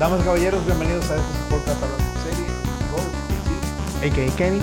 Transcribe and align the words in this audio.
Damas 0.00 0.22
y 0.22 0.24
caballeros, 0.24 0.64
bienvenidos 0.64 1.10
a 1.10 1.16
este 1.16 1.50
podcast 1.50 1.82
hablando 1.82 2.20
serie, 2.22 2.46
a.k.a. 4.08 4.36
Kenny. 4.36 4.62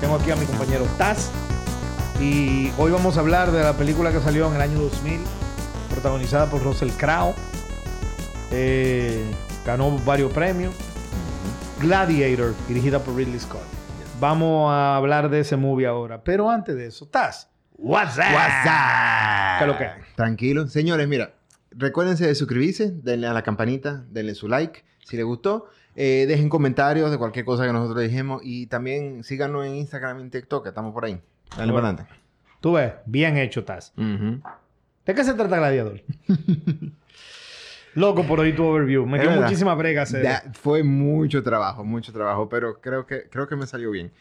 Tengo 0.00 0.14
aquí 0.14 0.30
a 0.30 0.36
mi 0.36 0.46
compañero 0.46 0.86
Taz. 0.96 1.32
Y 2.20 2.70
hoy 2.78 2.92
vamos 2.92 3.16
a 3.16 3.20
hablar 3.20 3.50
de 3.50 3.60
la 3.64 3.72
película 3.72 4.12
que 4.12 4.20
salió 4.20 4.46
en 4.46 4.54
el 4.54 4.60
año 4.60 4.78
2000, 4.78 5.20
protagonizada 5.90 6.48
por 6.48 6.62
Russell 6.62 6.90
Crowe. 6.90 7.34
Eh, 8.52 9.28
ganó 9.66 9.98
varios 10.04 10.32
premios. 10.32 10.76
Gladiator, 11.80 12.54
dirigida 12.68 13.00
por 13.00 13.16
Ridley 13.16 13.40
Scott. 13.40 13.66
Vamos 14.20 14.70
a 14.70 14.94
hablar 14.94 15.28
de 15.28 15.40
ese 15.40 15.56
movie 15.56 15.88
ahora. 15.88 16.22
Pero 16.22 16.48
antes 16.48 16.76
de 16.76 16.86
eso, 16.86 17.08
Taz. 17.08 17.50
What's 17.76 18.16
up? 18.16 18.22
¿Qué 18.22 19.64
es 19.64 19.66
lo 19.66 19.76
que 19.76 19.86
hay? 19.86 20.00
Tranquilo. 20.14 20.68
Señores, 20.68 21.08
mira, 21.08 21.32
recuérdense 21.78 22.26
de 22.26 22.34
suscribirse, 22.34 22.90
denle 22.90 23.26
a 23.26 23.32
la 23.32 23.42
campanita, 23.42 24.04
denle 24.10 24.34
su 24.34 24.48
like 24.48 24.84
si 25.04 25.16
les 25.16 25.24
gustó. 25.24 25.68
Eh, 25.96 26.26
dejen 26.28 26.48
comentarios 26.48 27.10
de 27.10 27.18
cualquier 27.18 27.44
cosa 27.44 27.66
que 27.66 27.72
nosotros 27.72 28.02
dijimos 28.02 28.40
y 28.44 28.66
también 28.66 29.24
síganos 29.24 29.66
en 29.66 29.74
Instagram 29.76 30.18
y 30.18 30.22
en 30.22 30.30
TikTok, 30.30 30.62
que 30.62 30.68
estamos 30.68 30.92
por 30.92 31.04
ahí. 31.04 31.20
Dale 31.56 31.72
para 31.72 31.88
adelante. 31.88 32.12
Tú 32.60 32.72
ves, 32.74 32.92
bien 33.06 33.36
hecho. 33.36 33.64
Ujú. 33.96 34.40
¿De 35.06 35.14
qué 35.14 35.24
se 35.24 35.34
trata 35.34 35.56
Gladiador? 35.56 36.02
Loco 37.94 38.22
por 38.24 38.38
oír 38.40 38.54
tu 38.54 38.64
overview. 38.64 39.06
Me 39.06 39.18
dio 39.18 39.30
muchísima 39.30 39.74
brega 39.74 40.04
fue 40.52 40.82
mucho 40.84 41.42
trabajo, 41.42 41.84
mucho 41.84 42.12
trabajo, 42.12 42.48
pero 42.48 42.80
creo 42.80 43.06
que, 43.06 43.22
creo 43.28 43.48
que 43.48 43.56
me 43.56 43.66
salió 43.66 43.90
bien. 43.90 44.12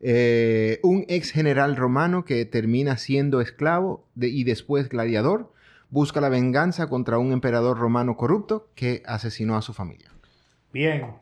Eh, 0.00 0.80
un 0.82 1.04
ex 1.08 1.30
general 1.30 1.76
romano 1.76 2.24
que 2.24 2.44
termina 2.44 2.96
siendo 2.98 3.40
esclavo 3.40 4.04
de- 4.16 4.28
y 4.28 4.42
después 4.44 4.88
gladiador 4.88 5.52
busca 5.92 6.20
la 6.20 6.28
venganza 6.28 6.88
contra 6.88 7.18
un 7.18 7.30
emperador 7.32 7.78
romano 7.78 8.16
corrupto 8.16 8.70
que 8.74 9.02
asesinó 9.06 9.56
a 9.56 9.62
su 9.62 9.72
familia. 9.72 10.10
Bien. 10.72 11.14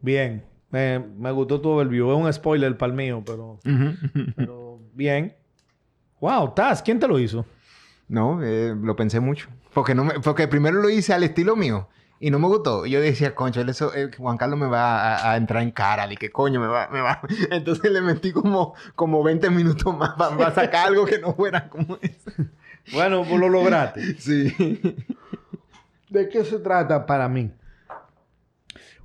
Bien. 0.00 0.44
Me, 0.70 0.98
me 0.98 1.30
gustó 1.32 1.60
tu 1.60 1.68
overview. 1.70 2.10
Es 2.12 2.16
un 2.16 2.32
spoiler 2.32 2.76
para 2.76 2.90
el 2.90 2.96
mío, 2.96 3.22
pero, 3.26 3.58
pero 4.36 4.78
bien. 4.94 5.36
Wow, 6.20 6.54
Taz, 6.54 6.82
¿quién 6.82 6.98
te 7.00 7.08
lo 7.08 7.18
hizo? 7.18 7.44
No, 8.08 8.42
eh, 8.42 8.74
lo 8.80 8.96
pensé 8.96 9.20
mucho. 9.20 9.48
Porque, 9.74 9.94
no 9.94 10.04
me- 10.04 10.20
porque 10.20 10.48
primero 10.48 10.80
lo 10.80 10.90
hice 10.90 11.12
al 11.12 11.22
estilo 11.22 11.56
mío 11.56 11.88
y 12.20 12.30
no 12.30 12.38
me 12.38 12.46
gustó. 12.48 12.86
Yo 12.86 13.00
decía, 13.00 13.34
concho, 13.34 13.60
eso, 13.62 13.94
eh, 13.94 14.10
Juan 14.16 14.36
Carlos 14.36 14.58
me 14.58 14.66
va 14.66 15.14
a, 15.16 15.32
a 15.32 15.36
entrar 15.36 15.62
en 15.62 15.70
cara. 15.70 16.10
Y 16.12 16.16
que 16.16 16.30
coño, 16.30 16.60
me 16.60 16.66
va, 16.66 16.88
me 16.88 17.00
va. 17.00 17.20
Entonces 17.50 17.90
le 17.90 18.00
metí 18.00 18.32
como, 18.32 18.74
como 18.94 19.22
20 19.22 19.50
minutos 19.50 19.96
más 19.96 20.10
para 20.14 20.54
sacar 20.54 20.88
algo 20.88 21.04
que 21.04 21.18
no 21.18 21.34
fuera 21.34 21.68
como 21.68 21.98
eso. 22.00 22.30
Bueno, 22.92 23.24
pues 23.28 23.38
lo 23.40 23.48
lograste. 23.48 24.14
Sí. 24.18 24.52
¿De 26.08 26.28
qué 26.28 26.44
se 26.44 26.58
trata 26.58 27.06
para 27.06 27.28
mí? 27.28 27.50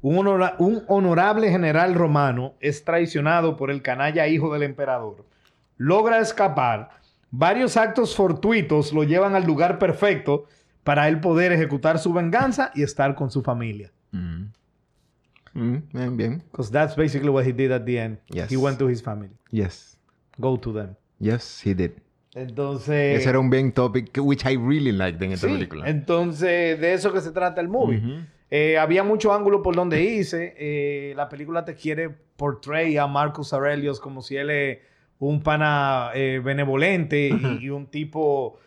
Un, 0.02 0.17
honora- 0.17 0.55
un 0.59 0.83
honorable 0.88 1.50
general 1.50 1.94
romano 1.94 2.53
es 2.59 2.83
traicionado 2.83 3.58
por 3.58 3.69
el 3.72 3.81
canalla 3.81 4.28
hijo 4.28 4.52
del 4.53 4.63
emperador. 4.63 5.25
Logra 5.78 6.19
escapar. 6.19 6.89
Varios 7.31 7.75
actos 7.78 8.16
fortuitos 8.16 8.94
lo 8.94 9.03
llevan 9.03 9.36
al 9.36 9.45
lugar 9.45 9.78
perfecto 9.78 10.45
para 10.83 11.08
él 11.08 11.19
poder 11.19 11.52
ejecutar 11.52 12.00
su 12.00 12.13
venganza 12.13 12.72
y 12.75 12.83
estar 12.83 13.16
con 13.16 13.30
su 13.31 13.41
familia. 13.41 13.91
Mm. 14.11 14.44
Mm, 15.53 15.78
bien, 15.94 16.17
bien. 16.17 16.44
Because 16.52 16.72
that's 16.72 16.95
basically 16.95 17.30
what 17.30 17.45
he 17.45 17.52
did 17.53 17.72
at 17.72 17.83
the 17.86 17.97
end. 18.00 18.19
Yes. 18.30 18.52
He 18.52 18.58
went 18.58 18.78
to 18.80 18.88
his 18.89 19.02
family. 19.02 19.31
Yes. 19.52 19.97
Go 20.38 20.58
to 20.59 20.73
them. 20.73 20.95
Yes, 21.19 21.62
he 21.66 21.73
did. 21.73 21.94
Entonces... 22.35 23.19
Ese 23.19 23.29
era 23.29 23.40
un 23.40 23.50
bien 23.50 23.72
topic, 23.72 24.12
which 24.22 24.46
I 24.46 24.57
really 24.57 24.91
liked 24.91 25.22
en 25.23 25.31
esta 25.31 25.47
sí, 25.47 25.53
película. 25.53 25.90
entonces 25.90 26.79
de 26.79 26.94
eso 26.94 27.12
que 27.13 27.22
se 27.22 27.31
trata 27.31 27.62
el 27.62 27.69
movie. 27.69 28.01
Eh, 28.51 28.78
había 28.78 29.03
mucho 29.03 29.34
ángulo 29.34 29.62
por 29.63 29.75
donde 29.75 30.03
hice. 30.03 30.53
Eh, 30.57 31.13
la 31.16 31.29
película 31.29 31.66
te 31.66 31.73
quiere 31.75 32.09
portray 32.38 32.97
a 32.97 33.07
Marcus 33.07 33.53
Aurelius 33.53 34.00
como 34.00 34.22
si 34.22 34.35
él 34.38 34.50
es 34.50 34.78
un 35.18 35.41
pana 35.41 36.12
eh, 36.13 36.41
benevolente 36.44 37.29
y, 37.29 37.63
y 37.66 37.69
un 37.69 37.88
tipo, 37.88 38.59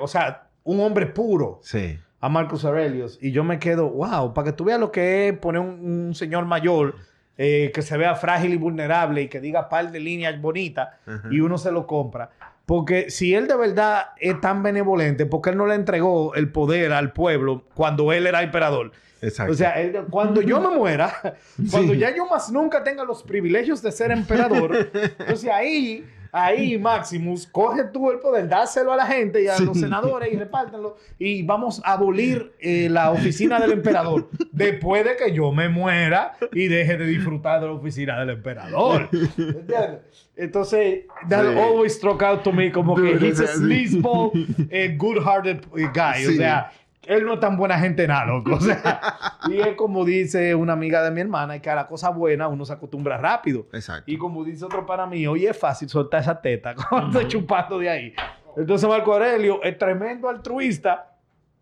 o 0.00 0.06
sea, 0.08 0.48
un 0.64 0.80
hombre 0.80 1.06
puro 1.06 1.58
Sí. 1.62 1.98
a 2.20 2.28
Marcus 2.28 2.64
Aurelius. 2.66 3.18
Y 3.22 3.32
yo 3.32 3.42
me 3.42 3.58
quedo, 3.58 3.88
wow, 3.88 4.34
para 4.34 4.46
que 4.46 4.52
tú 4.52 4.64
veas 4.64 4.78
lo 4.78 4.92
que 4.92 5.28
es 5.28 5.38
poner 5.38 5.62
un, 5.62 5.80
un 6.08 6.14
señor 6.14 6.44
mayor 6.44 6.94
que 7.36 7.82
se 7.82 7.96
vea 7.96 8.16
frágil 8.16 8.52
y 8.52 8.56
vulnerable 8.56 9.22
y 9.22 9.28
que 9.28 9.40
diga 9.40 9.68
par 9.68 9.92
de 9.92 10.00
líneas 10.00 10.40
bonitas 10.40 10.88
Ajá. 11.06 11.28
y 11.30 11.38
uno 11.40 11.56
se 11.56 11.70
lo 11.70 11.86
compra. 11.86 12.30
Porque 12.68 13.08
si 13.08 13.34
él 13.34 13.48
de 13.48 13.56
verdad 13.56 14.08
es 14.20 14.38
tan 14.42 14.62
benevolente, 14.62 15.24
¿por 15.24 15.40
qué 15.40 15.48
él 15.50 15.56
no 15.56 15.66
le 15.66 15.74
entregó 15.74 16.34
el 16.34 16.52
poder 16.52 16.92
al 16.92 17.14
pueblo 17.14 17.64
cuando 17.72 18.12
él 18.12 18.26
era 18.26 18.42
emperador? 18.42 18.92
Exacto. 19.22 19.52
O 19.52 19.56
sea, 19.56 19.80
él- 19.80 19.96
cuando 20.10 20.42
yo 20.42 20.60
me 20.60 20.76
muera, 20.76 21.10
cuando 21.70 21.94
Sí. 21.94 21.98
ya 21.98 22.14
yo 22.14 22.26
más 22.26 22.52
nunca 22.52 22.84
tenga 22.84 23.04
los 23.04 23.22
privilegios 23.22 23.80
de 23.80 23.90
ser 23.90 24.10
emperador, 24.10 24.90
entonces 25.18 25.50
ahí, 25.50 26.04
ahí, 26.32 26.78
Maximus, 26.78 27.46
coge 27.46 27.84
tú 27.92 28.10
el 28.10 28.18
poder, 28.18 28.48
dáselo 28.48 28.92
a 28.92 28.96
la 28.96 29.06
gente 29.06 29.42
y 29.42 29.48
a 29.48 29.54
Sí. 29.56 29.64
los 29.64 29.78
senadores 29.80 30.32
y 30.32 30.36
repártanlo 30.36 30.96
y 31.18 31.42
vamos 31.42 31.80
a 31.84 31.92
abolir 31.92 32.52
eh, 32.60 32.88
la 32.90 33.10
oficina 33.10 33.58
del 33.60 33.72
emperador 33.72 34.28
después 34.52 35.04
de 35.04 35.16
que 35.16 35.32
yo 35.32 35.52
me 35.52 35.68
muera 35.68 36.36
y 36.52 36.68
deje 36.68 36.96
de 36.96 37.06
disfrutar 37.06 37.60
de 37.60 37.66
la 37.66 37.72
oficina 37.72 38.18
del 38.20 38.30
emperador. 38.30 39.08
¿Entiendes? 39.12 40.00
Entonces, 40.36 41.04
that 41.28 41.42
Sí. 41.52 41.58
always 41.58 41.94
struck 41.94 42.22
out 42.22 42.42
to 42.42 42.52
me 42.52 42.70
como 42.70 42.94
que 42.94 43.14
he's 43.16 43.40
a 43.40 43.46
sleazeball, 43.48 44.30
eh, 44.70 44.94
good-hearted 44.96 45.64
guy. 45.92 46.26
O 46.26 46.32
sea, 46.32 46.70
él 47.08 47.24
no 47.24 47.34
es 47.34 47.40
tan 47.40 47.56
buena 47.56 47.78
gente 47.78 48.06
nada, 48.06 48.26
loco. 48.26 48.52
O 48.58 48.60
sea, 48.60 49.00
y 49.48 49.60
es 49.60 49.74
como 49.76 50.04
dice 50.04 50.54
una 50.54 50.74
amiga 50.74 51.02
de 51.02 51.10
mi 51.10 51.20
hermana, 51.20 51.58
que 51.60 51.70
a 51.70 51.74
la 51.74 51.86
cosa 51.86 52.10
buena 52.10 52.48
uno 52.48 52.64
se 52.64 52.72
acostumbra 52.72 53.16
rápido. 53.16 53.66
Exacto. 53.72 54.10
Y 54.10 54.18
como 54.18 54.44
dice 54.44 54.64
otro 54.64 54.84
para 54.84 55.06
mí, 55.06 55.26
oye, 55.26 55.48
es 55.48 55.58
fácil 55.58 55.88
soltar 55.88 56.20
esa 56.20 56.40
teta 56.40 56.74
cuando 56.88 57.20
estoy 57.20 57.28
chupando 57.28 57.78
de 57.78 57.88
ahí. 57.88 58.14
Entonces 58.56 58.88
Marco 58.88 59.14
Aurelio 59.14 59.62
es 59.62 59.78
tremendo 59.78 60.28
altruista 60.28 61.17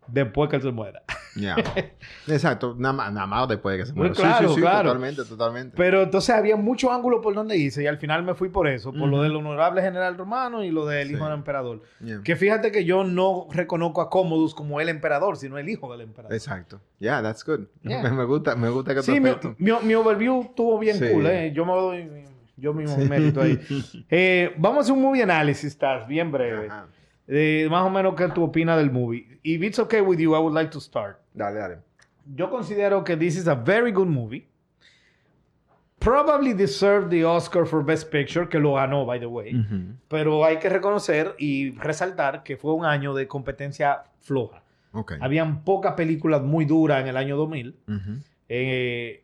después 0.07 0.49
que 0.49 0.55
él 0.57 0.61
se 0.61 0.71
muera. 0.71 1.03
Ya. 1.35 1.55
Exacto. 2.27 2.75
Nada 2.77 2.93
más, 2.93 3.13
nada 3.13 3.27
más 3.27 3.47
después 3.47 3.77
de 3.77 3.83
que 3.83 3.85
se 3.87 3.93
muera. 3.93 4.13
Sí, 4.13 4.21
claro, 4.21 4.49
sí, 4.49 4.55
sí, 4.55 4.61
claro. 4.61 4.89
Totalmente, 4.89 5.23
totalmente. 5.25 5.77
Pero 5.77 6.03
entonces 6.03 6.35
había 6.35 6.55
mucho 6.55 6.91
ángulo 6.91 7.21
por 7.21 7.33
donde 7.33 7.57
hice 7.57 7.83
y 7.83 7.87
al 7.87 7.97
final 7.97 8.23
me 8.23 8.33
fui 8.33 8.49
por 8.49 8.67
eso, 8.67 8.91
por 8.91 9.07
lo 9.07 9.21
del 9.21 9.35
honorable 9.35 9.81
general 9.81 10.17
romano 10.17 10.63
y 10.63 10.71
lo 10.71 10.85
del 10.85 11.11
hijo 11.11 11.25
del 11.25 11.33
emperador. 11.33 11.81
Yeah. 12.03 12.21
Que 12.23 12.35
fíjate 12.35 12.71
que 12.71 12.85
yo 12.85 13.03
no 13.03 13.47
reconozco 13.51 14.01
a 14.01 14.09
Commodus 14.09 14.55
como 14.55 14.81
el 14.81 14.89
emperador, 14.89 15.37
sino 15.37 15.57
el 15.57 15.69
hijo 15.69 15.91
del 15.91 16.01
emperador. 16.01 16.33
Exacto. 16.33 16.81
Yeah, 16.99 17.21
that's 17.21 17.45
good. 17.45 17.67
Yeah. 17.83 18.01
Me, 18.07 18.11
me 18.11 18.23
gusta, 18.25 18.55
me 18.55 18.69
gusta 18.69 18.95
que 18.95 19.03
Sí, 19.03 19.19
mi, 19.19 19.31
mi, 19.57 19.71
mi 19.83 19.93
overview 19.93 20.41
estuvo 20.41 20.79
bien 20.79 20.97
cool, 20.99 21.27
¿eh? 21.27 21.51
Yo 21.53 21.65
me 21.65 21.73
doy 21.73 22.27
yo 22.57 22.73
mismo 22.73 22.97
mérito 22.97 23.41
ahí. 23.41 23.59
Eh, 24.09 24.53
vamos 24.57 24.79
a 24.79 24.81
hacer 24.81 24.93
un 24.93 25.01
movie 25.01 25.23
análisis, 25.23 25.65
Stars, 25.65 26.07
bien 26.07 26.31
breve. 26.31 26.67
Ajá. 26.67 26.87
Eh, 27.27 27.67
más 27.69 27.85
o 27.85 27.89
menos, 27.89 28.15
¿qué 28.15 28.27
tú 28.29 28.43
opinas 28.43 28.77
del 28.77 28.91
movie? 28.91 29.39
If 29.43 29.61
it's 29.61 29.79
okay 29.79 30.01
with 30.01 30.17
you, 30.17 30.35
I 30.35 30.39
would 30.39 30.53
like 30.53 30.71
to 30.71 30.79
start. 30.79 31.19
Dale, 31.33 31.59
dale. 31.59 31.77
Yo 32.35 32.49
considero 32.49 33.03
que 33.03 33.15
this 33.17 33.37
is 33.37 33.47
a 33.47 33.55
very 33.55 33.91
good 33.91 34.07
movie. 34.07 34.47
Probably 35.99 36.53
deserved 36.53 37.09
the 37.09 37.25
Oscar 37.25 37.65
for 37.65 37.83
Best 37.83 38.11
Picture, 38.11 38.47
que 38.47 38.59
lo 38.59 38.75
ganó, 38.75 39.05
by 39.05 39.19
the 39.19 39.25
way. 39.25 39.55
Ujú. 39.55 39.95
Pero 40.07 40.45
hay 40.45 40.57
que 40.57 40.69
reconocer 40.69 41.35
y 41.37 41.71
resaltar 41.71 42.43
que 42.43 42.55
fue 42.55 42.73
un 42.73 42.85
año 42.85 43.13
de 43.13 43.27
competencia 43.27 44.03
floja. 44.19 44.63
Ok. 44.91 45.13
Habían 45.19 45.63
pocas 45.63 45.93
películas 45.93 46.41
muy 46.41 46.65
duras 46.65 47.01
en 47.01 47.07
el 47.07 47.17
año 47.17 47.35
2000. 47.35 47.75
Ujú. 47.87 48.21
Eh, 48.47 49.23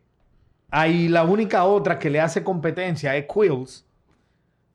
hay 0.70 1.08
la 1.08 1.24
única 1.24 1.64
otra 1.64 1.98
que 1.98 2.10
le 2.10 2.20
hace 2.20 2.42
competencia 2.42 3.16
es 3.16 3.26
Quills, 3.32 3.86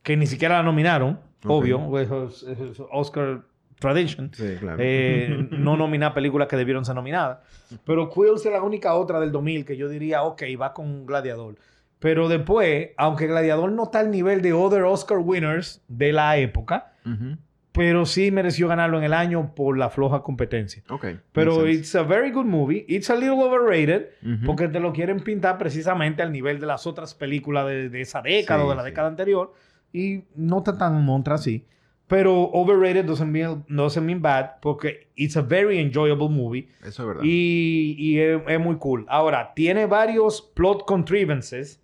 que 0.02 0.16
ni 0.16 0.26
siquiera 0.26 0.58
la 0.58 0.64
nominaron, 0.64 1.20
Ok. 1.46 1.52
obvio, 1.64 2.00
eso 2.00 2.26
es- 2.28 2.44
eso 2.44 2.66
es 2.66 2.82
Oscar 2.92 3.42
Tradition. 3.80 4.30
Sí, 4.34 4.56
claro. 4.60 4.78
Eh, 4.82 5.48
no 5.52 5.78
nominar 5.78 6.14
películas 6.14 6.48
que 6.48 6.58
debieron 6.58 6.84
ser 6.86 6.96
nominadas. 6.96 7.40
Pero 7.86 8.10
Quills 8.10 8.46
es 8.46 8.52
la 8.52 8.62
única 8.62 8.94
otra 8.96 9.20
del 9.20 9.32
2000 9.32 9.64
que 9.66 9.78
yo 9.78 9.88
diría, 9.88 10.24
ok, 10.24 10.44
va 10.60 10.74
con 10.74 11.06
Gladiador. 11.06 11.56
Pero 12.00 12.28
después, 12.30 12.90
aunque 12.98 13.28
Gladiador 13.28 13.72
no 13.72 13.84
está 13.84 14.00
al 14.00 14.12
nivel 14.12 14.42
de 14.42 14.54
other 14.54 14.84
Oscar 14.84 15.18
winners 15.20 15.82
de 15.88 16.12
la 16.14 16.38
época, 16.38 16.94
Ujú. 17.06 17.38
pero 17.74 18.06
sí 18.06 18.32
mereció 18.32 18.68
ganarlo 18.70 18.98
en 18.98 19.04
el 19.06 19.14
año 19.14 19.54
por 19.56 19.78
la 19.78 19.90
floja 19.90 20.22
competencia. 20.24 20.82
Ok. 20.90 21.06
Pero 21.34 21.68
it's 21.68 21.94
a 21.96 22.04
very 22.04 22.32
good 22.32 22.46
movie. 22.46 22.86
It's 22.88 23.10
a 23.10 23.16
little 23.16 23.42
overrated 23.44 24.08
Ujú. 24.24 24.46
porque 24.46 24.68
te 24.70 24.80
lo 24.82 24.92
quieren 24.94 25.20
pintar 25.22 25.58
precisamente 25.58 26.22
al 26.22 26.32
nivel 26.32 26.60
de 26.60 26.66
las 26.68 26.86
otras 26.88 27.14
películas 27.14 27.66
de, 27.68 27.90
de 27.90 28.02
esa 28.02 28.22
década 28.22 28.62
Sí, 28.62 28.66
o 28.68 28.70
de 28.72 28.76
la 28.78 28.84
sí. 28.84 28.90
década 28.90 29.08
anterior. 29.10 29.54
Y 29.94 30.24
no 30.36 30.60
está 30.60 30.78
tan 30.78 31.04
montra 31.04 31.36
así. 31.36 31.66
Pero 32.08 32.50
overrated 32.52 33.06
doesn't 33.06 33.30
mean, 33.30 33.64
doesn't 33.70 34.04
mean 34.04 34.22
bad 34.22 34.60
porque 34.62 35.08
it's 35.16 35.38
a 35.38 35.42
very 35.42 35.80
enjoyable 35.80 36.28
movie. 36.30 36.68
Eso 36.82 37.04
es 37.04 37.08
verdad. 37.08 37.22
Y, 37.24 37.96
y 38.00 38.20
es, 38.20 38.42
es 38.48 38.60
muy 38.60 38.78
cool. 38.78 39.06
Ahora, 39.10 39.54
tiene 39.54 39.86
varios 39.86 40.42
plot 40.42 40.86
contrivances 40.86 41.80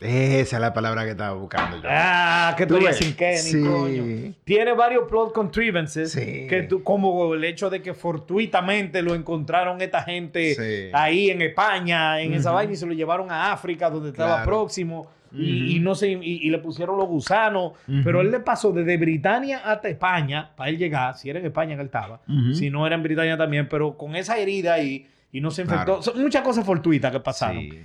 Esa 0.00 0.56
es 0.56 0.60
la 0.60 0.72
palabra 0.74 1.04
que 1.04 1.12
estaba 1.12 1.34
buscando 1.34 1.76
yo. 1.76 1.88
Ah, 1.88 2.54
que 2.58 2.66
tú 2.66 2.76
eres 2.76 2.96
sin 2.96 3.14
Kenny, 3.14 3.38
Sí. 3.38 3.62
coño. 3.62 4.34
Tiene 4.44 4.72
varios 4.72 5.08
plot 5.08 5.32
contrivances 5.32 6.10
Sí. 6.12 6.46
que 6.48 6.62
tú, 6.68 6.82
como 6.82 7.32
el 7.34 7.44
hecho 7.44 7.70
de 7.70 7.80
que 7.80 7.94
fortuitamente 7.94 9.02
lo 9.02 9.14
encontraron 9.14 9.80
esta 9.80 10.02
gente 10.02 10.54
Sí. 10.56 10.90
ahí 10.92 11.30
en 11.30 11.42
España, 11.42 12.20
en 12.20 12.34
esa 12.34 12.50
Ujú. 12.50 12.56
vaina, 12.56 12.72
y 12.72 12.76
se 12.76 12.86
lo 12.86 12.92
llevaron 12.92 13.30
a 13.30 13.52
África, 13.52 13.88
donde 13.88 14.10
estaba 14.10 14.34
Claro. 14.42 14.46
próximo, 14.50 15.06
y, 15.34 15.62
Ujú. 15.62 15.70
y 15.72 15.80
no 15.80 15.94
sé, 15.94 16.10
y, 16.12 16.46
y 16.46 16.50
le 16.50 16.58
pusieron 16.58 16.96
los 16.96 17.06
gusanos, 17.08 17.72
Ujú. 17.88 18.00
pero 18.04 18.20
él 18.20 18.30
le 18.30 18.40
pasó 18.40 18.72
desde 18.72 18.96
Britania 18.96 19.58
hasta 19.64 19.88
España, 19.88 20.52
para 20.56 20.70
él 20.70 20.78
llegar, 20.78 21.16
si 21.16 21.30
era 21.30 21.38
en 21.40 21.46
España 21.46 21.74
que 21.74 21.80
él 21.82 21.86
estaba, 21.86 22.20
Ujú. 22.28 22.54
si 22.54 22.70
no 22.70 22.86
era 22.86 22.94
en 22.94 23.02
Britania 23.02 23.36
también, 23.36 23.68
pero 23.68 23.96
con 23.98 24.16
esa 24.16 24.38
herida 24.38 24.74
ahí, 24.74 25.06
y 25.32 25.40
no 25.40 25.50
se 25.50 25.62
infectó. 25.62 25.84
Claro. 25.84 26.02
Son 26.02 26.20
muchas 26.22 26.42
cosas 26.42 26.64
fortuitas 26.64 27.10
que 27.10 27.20
pasaron. 27.20 27.60
Sí. 27.62 27.78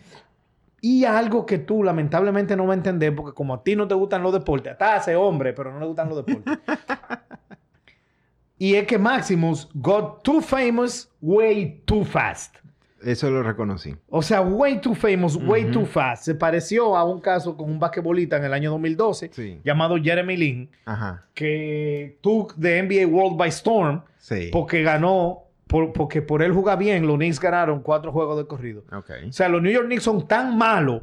Y 0.81 1.03
algo 1.03 1.45
que 1.45 1.57
tú 1.57 1.83
lamentablemente 1.83 2.55
no 2.55 2.65
vas 2.65 2.75
a 2.75 2.77
entender, 2.77 3.13
porque 3.15 3.33
como 3.33 3.53
a 3.55 3.63
ti 3.63 3.75
no 3.75 3.87
te 3.87 3.95
gustan 3.95 4.21
los 4.23 4.31
deportes, 4.31 4.71
hasta 4.73 4.97
ese 4.97 5.15
hombre, 5.15 5.51
pero 5.53 5.73
no 5.73 5.79
le 5.79 5.87
gustan 5.87 6.07
los 6.09 6.23
deportes. 6.25 6.57
y 8.57 8.75
es 8.75 8.85
que 8.87 8.97
Maximus 8.97 9.69
got 9.73 10.23
too 10.23 10.41
famous 10.41 11.09
way 11.21 11.81
too 11.85 12.03
fast. 12.05 12.55
Eso 13.03 13.29
lo 13.29 13.43
reconocí. 13.43 13.95
O 14.09 14.21
sea, 14.21 14.41
way 14.41 14.79
too 14.81 14.93
famous, 14.95 15.35
way 15.37 15.65
too 15.71 15.85
fast. 15.85 16.23
Se 16.23 16.35
pareció 16.35 16.97
a 16.97 17.03
un 17.03 17.21
caso 17.21 17.55
con 17.55 17.69
un 17.69 17.79
basquetbolista 17.79 18.37
en 18.37 18.43
el 18.43 18.53
año 18.53 18.71
2012 18.71 19.29
Sí. 19.33 19.59
llamado 19.63 19.95
Jeremy 19.97 20.35
Lin, 20.35 20.69
Ajá. 20.85 21.25
que 21.33 22.17
took 22.21 22.55
the 22.59 22.79
NBA 22.83 23.05
World 23.07 23.37
by 23.37 23.49
Storm 23.49 24.01
Sí. 24.17 24.49
porque 24.51 24.83
ganó, 24.83 25.43
por- 25.67 25.93
porque 25.93 26.21
por 26.21 26.41
él 26.43 26.51
jugar 26.51 26.77
bien, 26.77 27.05
los 27.07 27.15
Knicks 27.17 27.39
ganaron 27.39 27.81
cuatro 27.81 28.11
juegos 28.11 28.37
de 28.37 28.47
corrido. 28.47 28.83
Ok. 28.91 29.11
O 29.29 29.31
sea, 29.31 29.47
los 29.49 29.61
New 29.61 29.71
York 29.71 29.85
Knicks 29.85 30.03
son 30.03 30.27
tan 30.27 30.57
malos, 30.57 31.01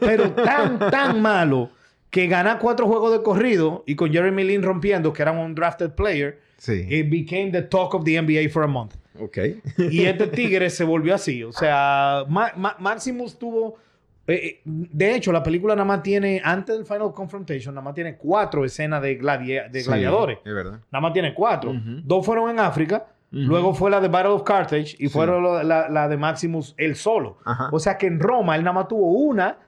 pero 0.00 0.30
tan, 0.32 0.78
tan 0.90 1.20
malos, 1.20 1.68
que 2.10 2.28
ganar 2.28 2.58
cuatro 2.60 2.86
juegos 2.86 3.12
de 3.12 3.22
corrido 3.22 3.82
y 3.86 3.96
con 3.96 4.12
Jeremy 4.12 4.44
Lin 4.44 4.62
rompiendo, 4.62 5.12
que 5.12 5.22
era 5.22 5.32
un 5.32 5.54
drafted 5.54 5.90
player, 5.90 6.38
Sí. 6.58 6.86
it 6.88 7.10
became 7.10 7.50
the 7.50 7.62
talk 7.62 7.92
of 7.94 8.04
the 8.04 8.16
NBA 8.16 8.48
for 8.50 8.62
a 8.62 8.66
month. 8.68 8.94
Ok. 9.20 9.38
Y 9.90 10.02
este 10.06 10.26
tigre 10.28 10.70
se 10.70 10.84
volvió 10.84 11.14
así. 11.14 11.42
O 11.44 11.52
sea, 11.52 12.24
Ma- 12.28 12.52
Ma- 12.56 12.76
Maximus 12.78 13.38
tuvo... 13.38 13.76
eh, 14.26 14.34
eh, 14.34 14.60
de 14.64 15.14
hecho, 15.14 15.30
la 15.32 15.42
película 15.42 15.74
nada 15.74 15.84
más 15.84 16.02
tiene, 16.02 16.40
antes 16.44 16.76
del 16.76 16.86
Final 16.86 17.12
Confrontation, 17.12 17.74
nada 17.74 17.84
más 17.84 17.94
tiene 17.94 18.16
cuatro 18.16 18.64
escenas 18.64 19.00
de, 19.02 19.16
de 19.16 19.80
Sí, 19.80 19.86
gladiadores. 19.86 20.38
Es 20.44 20.54
verdad. 20.54 20.80
Nada 20.90 21.00
más 21.00 21.12
tiene 21.12 21.32
cuatro. 21.34 21.72
Dos 22.04 22.24
fueron 22.26 22.50
en 22.50 22.58
África. 22.58 23.06
Luego 23.30 23.74
fue 23.74 23.90
la 23.90 24.00
de 24.00 24.06
Battle 24.06 24.30
of 24.32 24.44
Carthage 24.44 24.94
y 24.98 25.06
Sí. 25.06 25.08
fueron 25.08 25.66
la, 25.68 25.88
la 25.88 26.08
de 26.08 26.16
Maximus 26.16 26.72
él 26.76 26.94
solo. 26.94 27.38
Ajá. 27.44 27.68
O 27.72 27.80
sea 27.80 27.98
que 27.98 28.06
en 28.06 28.20
Roma 28.20 28.54
él 28.54 28.62
nada 28.62 28.74
más 28.74 28.86
tuvo 28.88 29.08
una 29.10 29.58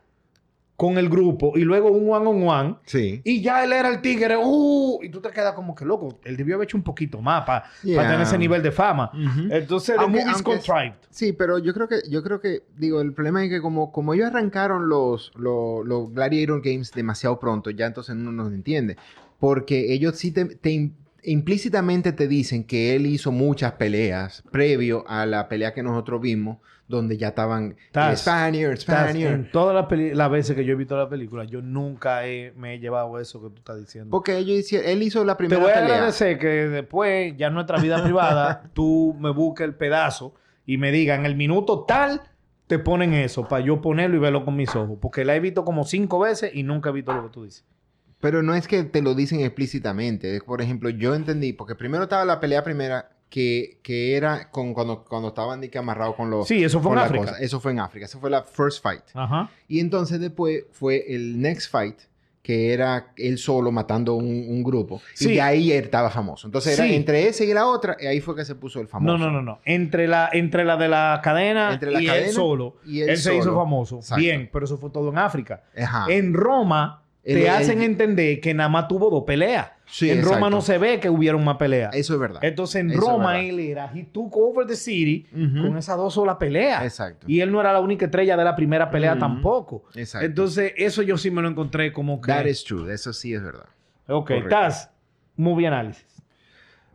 con 0.77 0.99
el 0.99 1.09
grupo 1.09 1.53
y 1.57 1.61
luego 1.63 1.91
un 1.91 2.11
one 2.11 2.27
on 2.27 2.47
one. 2.49 2.75
Sí. 2.85 3.23
Y 3.25 3.41
ya 3.41 3.65
él 3.65 3.73
era 3.73 3.89
el 3.89 4.03
tigre. 4.03 4.37
¡uh! 4.39 4.99
Y 5.03 5.09
tú 5.09 5.21
te 5.23 5.31
quedas 5.31 5.55
como 5.55 5.75
que 5.75 5.87
loco. 5.87 6.19
Él 6.23 6.37
debió 6.37 6.57
haber 6.57 6.67
hecho 6.67 6.77
un 6.77 6.83
poquito 6.83 7.23
más 7.23 7.45
para 7.47 7.65
Yeah. 7.83 8.03
tener 8.03 8.21
ese 8.21 8.37
nivel 8.37 8.63
de 8.63 8.71
fama. 8.71 9.11
Entonces, 9.51 9.97
Aunque- 9.99 10.23
contrived. 10.45 10.93
Sí, 11.09 11.33
pero 11.33 11.59
yo 11.59 11.73
creo 11.73 11.89
que, 11.89 12.01
yo 12.11 12.23
creo 12.23 12.41
que, 12.43 12.65
digo, 12.77 13.01
el 13.01 13.15
problema 13.15 13.43
es 13.43 13.49
que 13.49 13.63
como, 13.63 13.91
como 13.91 14.13
ellos 14.13 14.27
arrancaron 14.27 14.89
los, 14.91 15.33
los, 15.35 15.87
los 15.87 16.13
Gladiator 16.13 16.61
Games 16.63 16.93
demasiado 16.93 17.39
pronto, 17.41 17.71
ya 17.71 17.87
entonces 17.87 18.15
no 18.15 18.31
nos 18.31 18.53
entiende. 18.53 18.99
Porque 19.39 19.93
ellos 19.95 20.17
sí 20.17 20.31
te, 20.31 20.45
implícitamente 21.27 22.13
te 22.13 22.27
dicen 22.29 22.65
que 22.65 22.97
él 22.97 23.07
hizo 23.07 23.33
muchas 23.33 23.73
peleas 23.73 24.43
previo 24.51 25.05
a 25.09 25.27
la 25.27 25.49
pelea 25.49 25.75
que 25.75 25.83
nosotros 25.83 26.21
vimos, 26.21 26.59
donde 26.89 27.17
ya 27.19 27.29
estaban 27.29 27.75
Taz, 27.91 28.21
Spaniard. 28.21 28.79
En 29.27 29.51
todas 29.51 29.75
las, 29.75 30.31
veces 30.31 30.55
que 30.55 30.65
yo 30.65 30.73
he 30.73 30.77
visto 30.77 30.97
la 30.97 31.09
película, 31.09 31.45
yo 31.45 31.61
nunca 31.61 32.27
he- 32.27 32.53
me 32.57 32.75
he 32.75 32.79
llevado 32.79 33.19
eso 33.19 33.43
que 33.43 33.49
tú 33.51 33.57
estás 33.59 33.79
diciendo. 33.79 34.11
Porque 34.11 34.37
ellos 34.39 34.73
él 34.73 35.03
hizo 35.03 35.25
la 35.25 35.35
Te 35.35 35.39
primera 35.39 35.61
voy 35.61 35.73
a 35.73 35.75
pelea. 35.75 35.95
agradecer 35.97 36.39
que 36.39 36.47
después, 36.47 37.35
ya 37.37 37.49
en 37.49 37.55
nuestra 37.55 37.79
vida 37.81 38.03
privada, 38.03 38.63
tú 38.73 39.17
me 39.19 39.31
busques 39.31 39.65
el 39.67 39.75
pedazo 39.75 40.35
y 40.65 40.77
me 40.79 40.93
digan, 40.93 41.21
en 41.21 41.27
el 41.27 41.35
minuto 41.37 41.85
tal, 41.89 42.23
te 42.69 42.79
ponen 42.79 43.15
eso, 43.15 43.47
para 43.49 43.65
yo 43.65 43.81
ponerlo 43.81 44.17
y 44.17 44.21
verlo 44.21 44.45
con 44.45 44.55
mis 44.57 44.75
ojos. 44.77 44.99
Porque 45.01 45.25
la 45.25 45.35
he 45.37 45.41
visto 45.41 45.65
como 45.65 45.85
cinco 45.85 46.19
veces 46.21 46.53
y 46.55 46.63
nunca 46.63 46.91
he 46.91 46.93
visto 46.93 47.13
lo 47.13 47.25
que 47.25 47.31
tú 47.31 47.45
dices. 47.45 47.65
Pero 48.21 48.43
no 48.43 48.55
es 48.55 48.67
que 48.67 48.83
te 48.85 49.03
lo 49.03 49.15
dicen 49.15 49.41
explícitamente. 49.41 50.41
Por 50.41 50.63
ejemplo, 50.63 50.89
yo 50.91 51.15
entendí, 51.15 51.53
porque 51.53 51.75
primero 51.75 52.05
estaba 52.05 52.25
la 52.25 52.41
pelea 52.41 52.63
primera 52.65 53.11
que, 53.29 53.79
que 53.83 54.17
era 54.17 54.51
con, 54.51 54.73
cuando, 54.73 55.05
cuando 55.05 55.29
estaban 55.29 55.61
de 55.61 55.69
que 55.71 55.79
amarrados 55.79 56.15
con 56.17 56.31
los... 56.31 56.47
Sí, 56.49 56.63
eso 56.65 56.81
fue 56.81 56.93
en 56.93 56.99
África. 56.99 57.25
cosa. 57.27 57.39
Eso 57.41 57.61
fue 57.61 57.73
en 57.73 57.81
África. 57.81 58.07
Eso 58.07 58.19
fue 58.21 58.31
la 58.31 58.43
first 58.43 58.83
fight. 58.83 59.03
Ajá. 59.15 59.51
Y 59.69 59.81
entonces 59.81 60.21
después 60.21 60.65
fue 60.73 61.05
el 61.15 61.41
next 61.41 61.71
fight, 61.71 61.99
que 62.43 62.73
era 62.73 63.13
él 63.17 63.37
solo 63.39 63.73
matando 63.73 64.15
un, 64.15 64.25
un 64.49 64.63
grupo. 64.63 65.03
Sí. 65.15 65.31
Y 65.31 65.35
de 65.35 65.41
ahí 65.43 65.73
él 65.73 65.85
estaba 65.85 66.09
famoso. 66.11 66.47
Entonces 66.47 66.79
era 66.79 66.89
Sí. 66.89 66.95
entre 66.95 67.27
ese 67.29 67.45
y 67.45 67.53
la 67.53 67.67
otra, 67.67 67.97
y 68.01 68.07
ahí 68.07 68.21
fue 68.21 68.37
que 68.37 68.45
se 68.45 68.55
puso 68.55 68.81
el 68.81 68.87
famoso. 68.87 69.19
No, 69.19 69.27
no, 69.27 69.31
no, 69.33 69.43
no. 69.43 69.59
Entre 69.65 70.07
la, 70.07 70.31
entre 70.33 70.65
la 70.65 70.77
de 70.77 70.89
la 70.89 71.21
cadena 71.23 71.73
Entre 71.75 71.91
la 71.91 72.01
y 72.01 72.07
cadena 72.07 72.27
él 72.29 72.33
solo, 72.33 72.77
y 72.87 73.01
él, 73.01 73.11
él 73.11 73.19
se 73.19 73.35
hizo 73.35 73.43
solo. 73.47 73.57
famoso. 73.59 73.97
Exacto. 73.97 74.21
Bien, 74.23 74.49
pero 74.53 74.65
eso 74.65 74.79
fue 74.79 74.91
todo 74.91 75.11
en 75.11 75.19
África. 75.19 75.65
Ajá. 75.77 76.07
En 76.09 76.33
Roma 76.33 77.03
El- 77.27 77.39
te 77.39 77.43
el- 77.43 77.51
hacen 77.51 77.83
entender 77.83 78.41
que 78.41 78.55
nada 78.55 78.69
más 78.69 78.87
tuvo 78.87 79.11
dos 79.11 79.25
peleas. 79.25 79.73
Sí, 79.85 80.11
en 80.11 80.23
Roma 80.23 80.49
no 80.49 80.61
se 80.61 80.79
ve 80.79 81.01
que 81.01 81.11
hubieron 81.11 81.45
más 81.45 81.57
peleas. 81.57 81.95
Eso 81.95 82.15
es 82.15 82.21
verdad. 82.21 82.43
Entonces 82.45 82.81
en 82.81 82.91
Eso 82.91 83.01
Roma 83.01 83.41
él 83.41 83.59
era, 83.61 83.93
he 83.95 84.05
took 84.05 84.37
over 84.37 84.67
the 84.67 84.77
city 84.77 85.27
con 85.33 85.77
esas 85.77 85.97
dos 85.97 86.15
solas 86.15 86.37
peleas. 86.37 86.85
Exacto. 86.85 87.27
Y 87.29 87.41
él 87.41 87.51
no 87.53 87.61
era 87.61 87.73
la 87.73 87.81
única 87.81 88.07
estrella 88.07 88.37
de 88.37 88.45
la 88.45 88.55
primera 88.57 88.91
pelea 88.91 89.19
tampoco. 89.19 89.85
Exacto. 89.95 90.27
Entonces 90.27 90.73
eso 90.77 91.03
yo 91.03 91.17
sí 91.19 91.31
me 91.31 91.43
lo 91.43 91.49
encontré 91.49 91.93
como 91.93 92.21
que... 92.21 92.33
That 92.33 92.47
is 92.47 92.65
true. 92.65 92.93
Eso 92.93 93.13
sí 93.13 93.35
es 93.35 93.43
verdad. 93.43 93.67
ok, 94.09 94.29
correcto. 94.29 94.57
bien 95.57 95.73
análisis. 95.73 96.16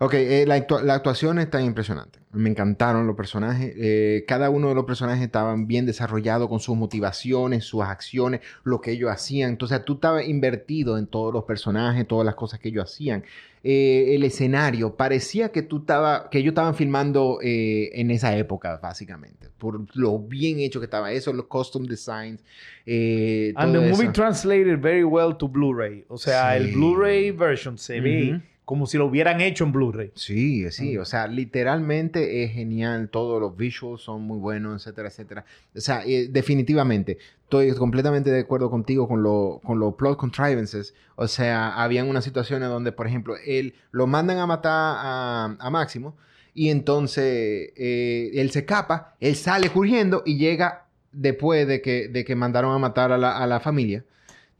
Ok, 0.03 0.15
eh, 0.15 0.45
la, 0.47 0.55
actua- 0.57 0.81
la 0.81 0.95
actuación 0.95 1.37
está 1.37 1.61
impresionante. 1.61 2.17
Me 2.33 2.49
encantaron 2.49 3.05
los 3.05 3.15
personajes. 3.15 3.71
Eh, 3.77 4.25
cada 4.27 4.49
uno 4.49 4.69
de 4.69 4.73
los 4.75 4.85
personajes 4.85 5.23
estaban 5.23 5.67
bien 5.67 5.85
desarrollados 5.85 6.49
con 6.49 6.59
sus 6.59 6.75
motivaciones, 6.75 7.65
sus 7.65 7.83
acciones, 7.83 8.41
lo 8.63 8.81
que 8.81 8.93
ellos 8.93 9.11
hacían. 9.11 9.51
Entonces 9.51 9.85
tú 9.85 9.93
estabas 9.95 10.27
invertido 10.27 10.97
en 10.97 11.05
todos 11.05 11.31
los 11.31 11.43
personajes, 11.43 12.07
todas 12.07 12.25
las 12.25 12.33
cosas 12.33 12.59
que 12.59 12.69
ellos 12.69 12.85
hacían. 12.91 13.23
Eh, 13.63 14.15
el 14.15 14.23
escenario 14.23 14.95
parecía 14.95 15.49
que 15.49 15.61
tú 15.61 15.77
estaba, 15.81 16.31
que 16.31 16.39
ellos 16.39 16.53
estaban 16.53 16.73
filmando 16.73 17.37
eh, 17.43 17.91
en 17.93 18.09
esa 18.09 18.35
época, 18.35 18.79
básicamente. 18.81 19.49
Por 19.59 19.85
lo 19.95 20.17
bien 20.17 20.59
hecho 20.61 20.79
que 20.79 20.85
estaba 20.85 21.11
eso, 21.11 21.31
los 21.31 21.45
costume 21.45 21.87
designs. 21.87 22.43
Eh, 22.87 23.53
And 23.55 23.71
the 23.73 23.79
movie 23.91 24.05
eso. 24.05 24.13
translated 24.13 24.79
very 24.81 25.03
well 25.03 25.37
to 25.37 25.47
Blu-ray. 25.47 26.05
O 26.07 26.17
sea, 26.17 26.57
el 26.57 26.69
Sí. 26.69 26.75
Blu-ray 26.75 27.29
version 27.29 27.77
se 27.77 28.01
ve 28.01 28.31
Ujú. 28.31 28.41
Como 28.65 28.85
si 28.85 28.97
lo 28.97 29.05
hubieran 29.05 29.41
hecho 29.41 29.63
en 29.63 29.71
Blu-ray. 29.71 30.11
Sí, 30.15 30.69
sí, 30.71 30.97
o 30.97 31.05
sea, 31.05 31.27
literalmente 31.27 32.43
es 32.43 32.51
genial, 32.51 33.09
todos 33.09 33.41
los 33.41 33.57
visuals 33.57 34.01
son 34.01 34.21
muy 34.21 34.37
buenos, 34.37 34.81
etcétera, 34.81 35.09
etcétera. 35.09 35.45
O 35.75 35.81
sea, 35.81 36.03
eh, 36.05 36.27
definitivamente, 36.29 37.17
estoy 37.43 37.73
completamente 37.75 38.31
de 38.31 38.41
acuerdo 38.41 38.69
contigo 38.69 39.07
con 39.07 39.23
los 39.23 39.59
con 39.61 39.79
los 39.79 39.95
plot 39.95 40.17
contrivances. 40.17 40.93
O 41.15 41.27
sea, 41.27 41.81
habían 41.81 42.07
unas 42.07 42.23
situaciones 42.23 42.69
donde, 42.69 42.91
por 42.91 43.07
ejemplo, 43.07 43.35
él 43.45 43.73
lo 43.91 44.07
mandan 44.07 44.37
a 44.37 44.47
matar 44.47 44.71
a, 44.71 45.55
a 45.59 45.69
Máximo 45.69 46.15
y 46.53 46.69
entonces 46.69 47.71
eh, 47.75 48.31
él 48.33 48.51
se 48.51 48.59
escapa, 48.59 49.15
él 49.19 49.35
sale 49.35 49.69
corriendo 49.69 50.23
y 50.25 50.37
llega 50.37 50.85
después 51.11 51.67
de 51.67 51.81
que, 51.81 52.07
de 52.07 52.25
que 52.25 52.35
mandaron 52.35 52.73
a 52.73 52.77
matar 52.77 53.11
a 53.11 53.17
la, 53.17 53.37
a 53.37 53.47
la 53.47 53.59
familia. 53.59 54.03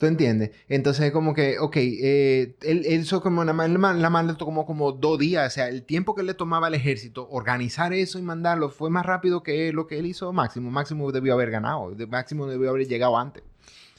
¿Tú 0.02 0.08
entiendes? 0.08 0.50
Entonces 0.68 1.06
es 1.06 1.12
como 1.12 1.36
que, 1.36 1.60
ok, 1.60 1.76
eh, 1.78 2.56
él, 2.64 2.82
él 2.88 3.02
hizo 3.02 3.22
como 3.22 3.46
nada 3.46 3.54
más, 3.54 3.70
la 4.00 4.24
le 4.24 4.34
tomó 4.34 4.66
como 4.66 4.94
dos 4.94 5.20
días, 5.20 5.46
o 5.46 5.54
sea, 5.54 5.68
el 5.68 5.84
tiempo 5.84 6.16
que 6.16 6.24
le 6.24 6.34
tomaba 6.34 6.66
al 6.66 6.74
ejército 6.74 7.28
organizar 7.30 7.94
eso 7.94 8.18
y 8.18 8.24
mandarlo 8.24 8.70
fue 8.72 8.90
más 8.90 9.06
rápido 9.06 9.44
que 9.44 9.72
lo 9.72 9.86
que 9.86 10.00
él 10.00 10.08
hizo 10.08 10.34
Máximo. 10.34 10.72
Máximo 10.72 11.12
debió 11.12 11.36
haber 11.36 11.52
ganado, 11.52 11.94
Máximo 12.10 12.48
debió 12.48 12.72
haber 12.72 12.88
llegado 12.88 13.16
antes. 13.16 13.44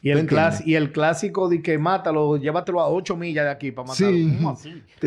Y 0.02 0.10
¿Tú 0.10 0.18
el, 0.18 0.26
clas- 0.26 0.46
entiendes? 0.58 0.66
y 0.66 0.74
el 0.74 0.90
clásico 0.90 1.48
de 1.48 1.62
que 1.62 1.78
mátalo, 1.78 2.36
llévatelo 2.36 2.80
a 2.80 2.88
8 2.88 3.16
millas 3.16 3.44
de 3.44 3.50
aquí 3.52 3.70
para 3.70 3.86
matarlo. 3.86 4.10
Sí. 4.12 4.34
¿Cómo 4.38 4.50
así? 4.50 4.82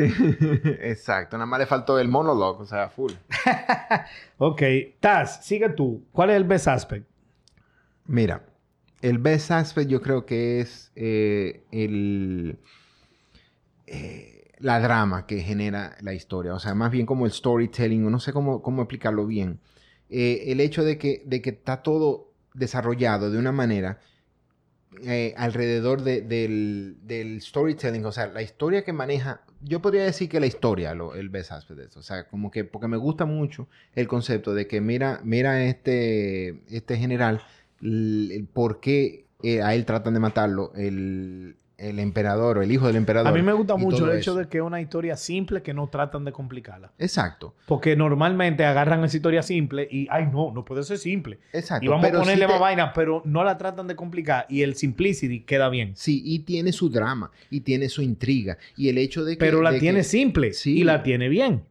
Exacto, 0.79 1.35
nada 1.37 1.45
más 1.45 1.59
le 1.59 1.65
faltó 1.65 1.99
el 1.99 2.07
monologue, 2.07 2.61
o 2.61 2.65
sea, 2.65 2.87
full. 2.87 3.11
Ok, 4.37 4.61
Taz, 5.01 5.45
sigue 5.45 5.67
tú. 5.67 6.05
¿Cuál 6.13 6.29
es 6.29 6.37
el 6.37 6.45
best 6.45 6.69
aspect? 6.69 7.05
Mira, 8.05 8.45
el 9.05 9.19
best 9.19 9.51
aspect 9.51 9.87
yo 9.87 10.01
creo 10.01 10.25
que 10.25 10.61
es 10.61 10.91
eh, 10.95 11.61
el, 11.71 12.57
eh, 13.85 14.51
la 14.57 14.79
drama 14.79 15.27
que 15.27 15.41
genera 15.41 15.95
la 16.01 16.13
historia. 16.15 16.55
O 16.55 16.59
sea, 16.59 16.73
más 16.73 16.89
bien 16.89 17.05
como 17.05 17.27
el 17.27 17.31
storytelling, 17.31 18.09
no 18.09 18.19
sé 18.19 18.33
cómo, 18.33 18.63
cómo 18.63 18.81
explicarlo 18.81 19.27
bien. 19.27 19.59
Eh, 20.09 20.45
el 20.47 20.59
hecho 20.59 20.83
de 20.83 20.97
que, 20.97 21.21
de 21.25 21.41
que 21.43 21.51
está 21.51 21.83
todo 21.83 22.31
desarrollado 22.55 23.29
de 23.29 23.37
una 23.37 23.51
manera 23.51 23.99
alrededor 25.35 26.03
de- 26.03 26.21
del, 26.21 27.41
storytelling, 27.41 28.05
o 28.05 28.13
sea, 28.13 28.27
la 28.27 28.41
historia 28.41 28.83
que 28.85 28.93
maneja, 28.93 29.41
yo 29.61 29.81
podría 29.81 30.03
decir 30.03 30.29
que 30.29 30.39
la 30.39 30.45
historia, 30.45 30.93
el 31.15 31.29
best 31.29 31.51
aspect 31.51 31.79
de 31.79 31.85
eso, 31.87 31.99
o 31.99 32.03
sea, 32.03 32.27
como 32.29 32.49
que, 32.49 32.63
porque 32.63 32.87
me 32.87 32.95
gusta 32.95 33.25
mucho 33.25 33.67
el 33.93 34.07
concepto 34.07 34.53
de 34.53 34.67
que 34.67 34.79
mira, 34.79 35.19
mira 35.25 35.65
este, 35.65 36.61
este 36.73 36.95
general, 36.97 37.41
el 37.89 38.47
por 38.53 38.79
qué 38.79 39.25
eh, 39.43 39.61
a 39.61 39.75
él 39.75 39.85
tratan 39.85 40.13
de 40.15 40.19
matarlo, 40.19 40.71
el, 40.75 41.55
el 41.77 41.99
emperador 41.99 42.57
o 42.57 42.61
el 42.63 42.71
hijo 42.71 42.87
del 42.87 42.95
emperador. 42.95 43.27
A 43.27 43.31
mí 43.35 43.41
me 43.43 43.53
gusta 43.53 43.75
mucho 43.75 44.09
el 44.09 44.17
hecho 44.17 44.31
eso. 44.31 44.39
de 44.39 44.47
que 44.47 44.57
es 44.59 44.63
una 44.63 44.81
historia 44.81 45.17
simple 45.17 45.61
que 45.61 45.73
no 45.73 45.87
tratan 45.89 46.23
de 46.25 46.31
complicarla. 46.31 46.91
Exacto, 46.97 47.53
Porque 47.67 47.95
normalmente 47.95 48.65
agarran 48.65 49.03
esa 49.03 49.17
historia 49.17 49.43
simple 49.43 49.87
y, 49.91 50.07
ay, 50.09 50.27
no, 50.31 50.51
no 50.51 50.63
puede 50.65 50.83
ser 50.83 50.97
simple. 50.97 51.39
exacto. 51.53 51.85
Y 51.85 51.89
vamos 51.89 52.05
a 52.05 52.07
pero 52.07 52.19
ponerle 52.21 52.45
te- 52.45 52.51
más 52.51 52.59
vaina, 52.61 52.93
pero 52.93 53.21
no 53.25 53.43
la 53.43 53.57
tratan 53.57 53.87
de 53.87 53.95
complicar 53.95 54.45
y 54.49 54.61
el 54.63 54.75
simplicity 54.75 55.41
queda 55.41 55.69
bien. 55.69 55.91
Sí, 55.95 56.21
y 56.25 56.39
tiene 56.39 56.71
su 56.71 56.89
drama, 56.89 57.29
y 57.51 57.59
tiene 57.59 57.89
su 57.89 58.01
intriga, 58.01 58.57
y 58.77 58.89
el 58.89 58.97
hecho 58.97 59.23
de 59.25 59.33
que... 59.33 59.39
Pero 59.39 59.61
la 59.61 59.71
de 59.71 59.79
tiene 59.79 59.99
que- 59.99 60.03
simple 60.05 60.53
Sí. 60.53 60.79
y 60.79 60.83
la 60.85 61.03
tiene 61.03 61.29
bien. 61.29 61.63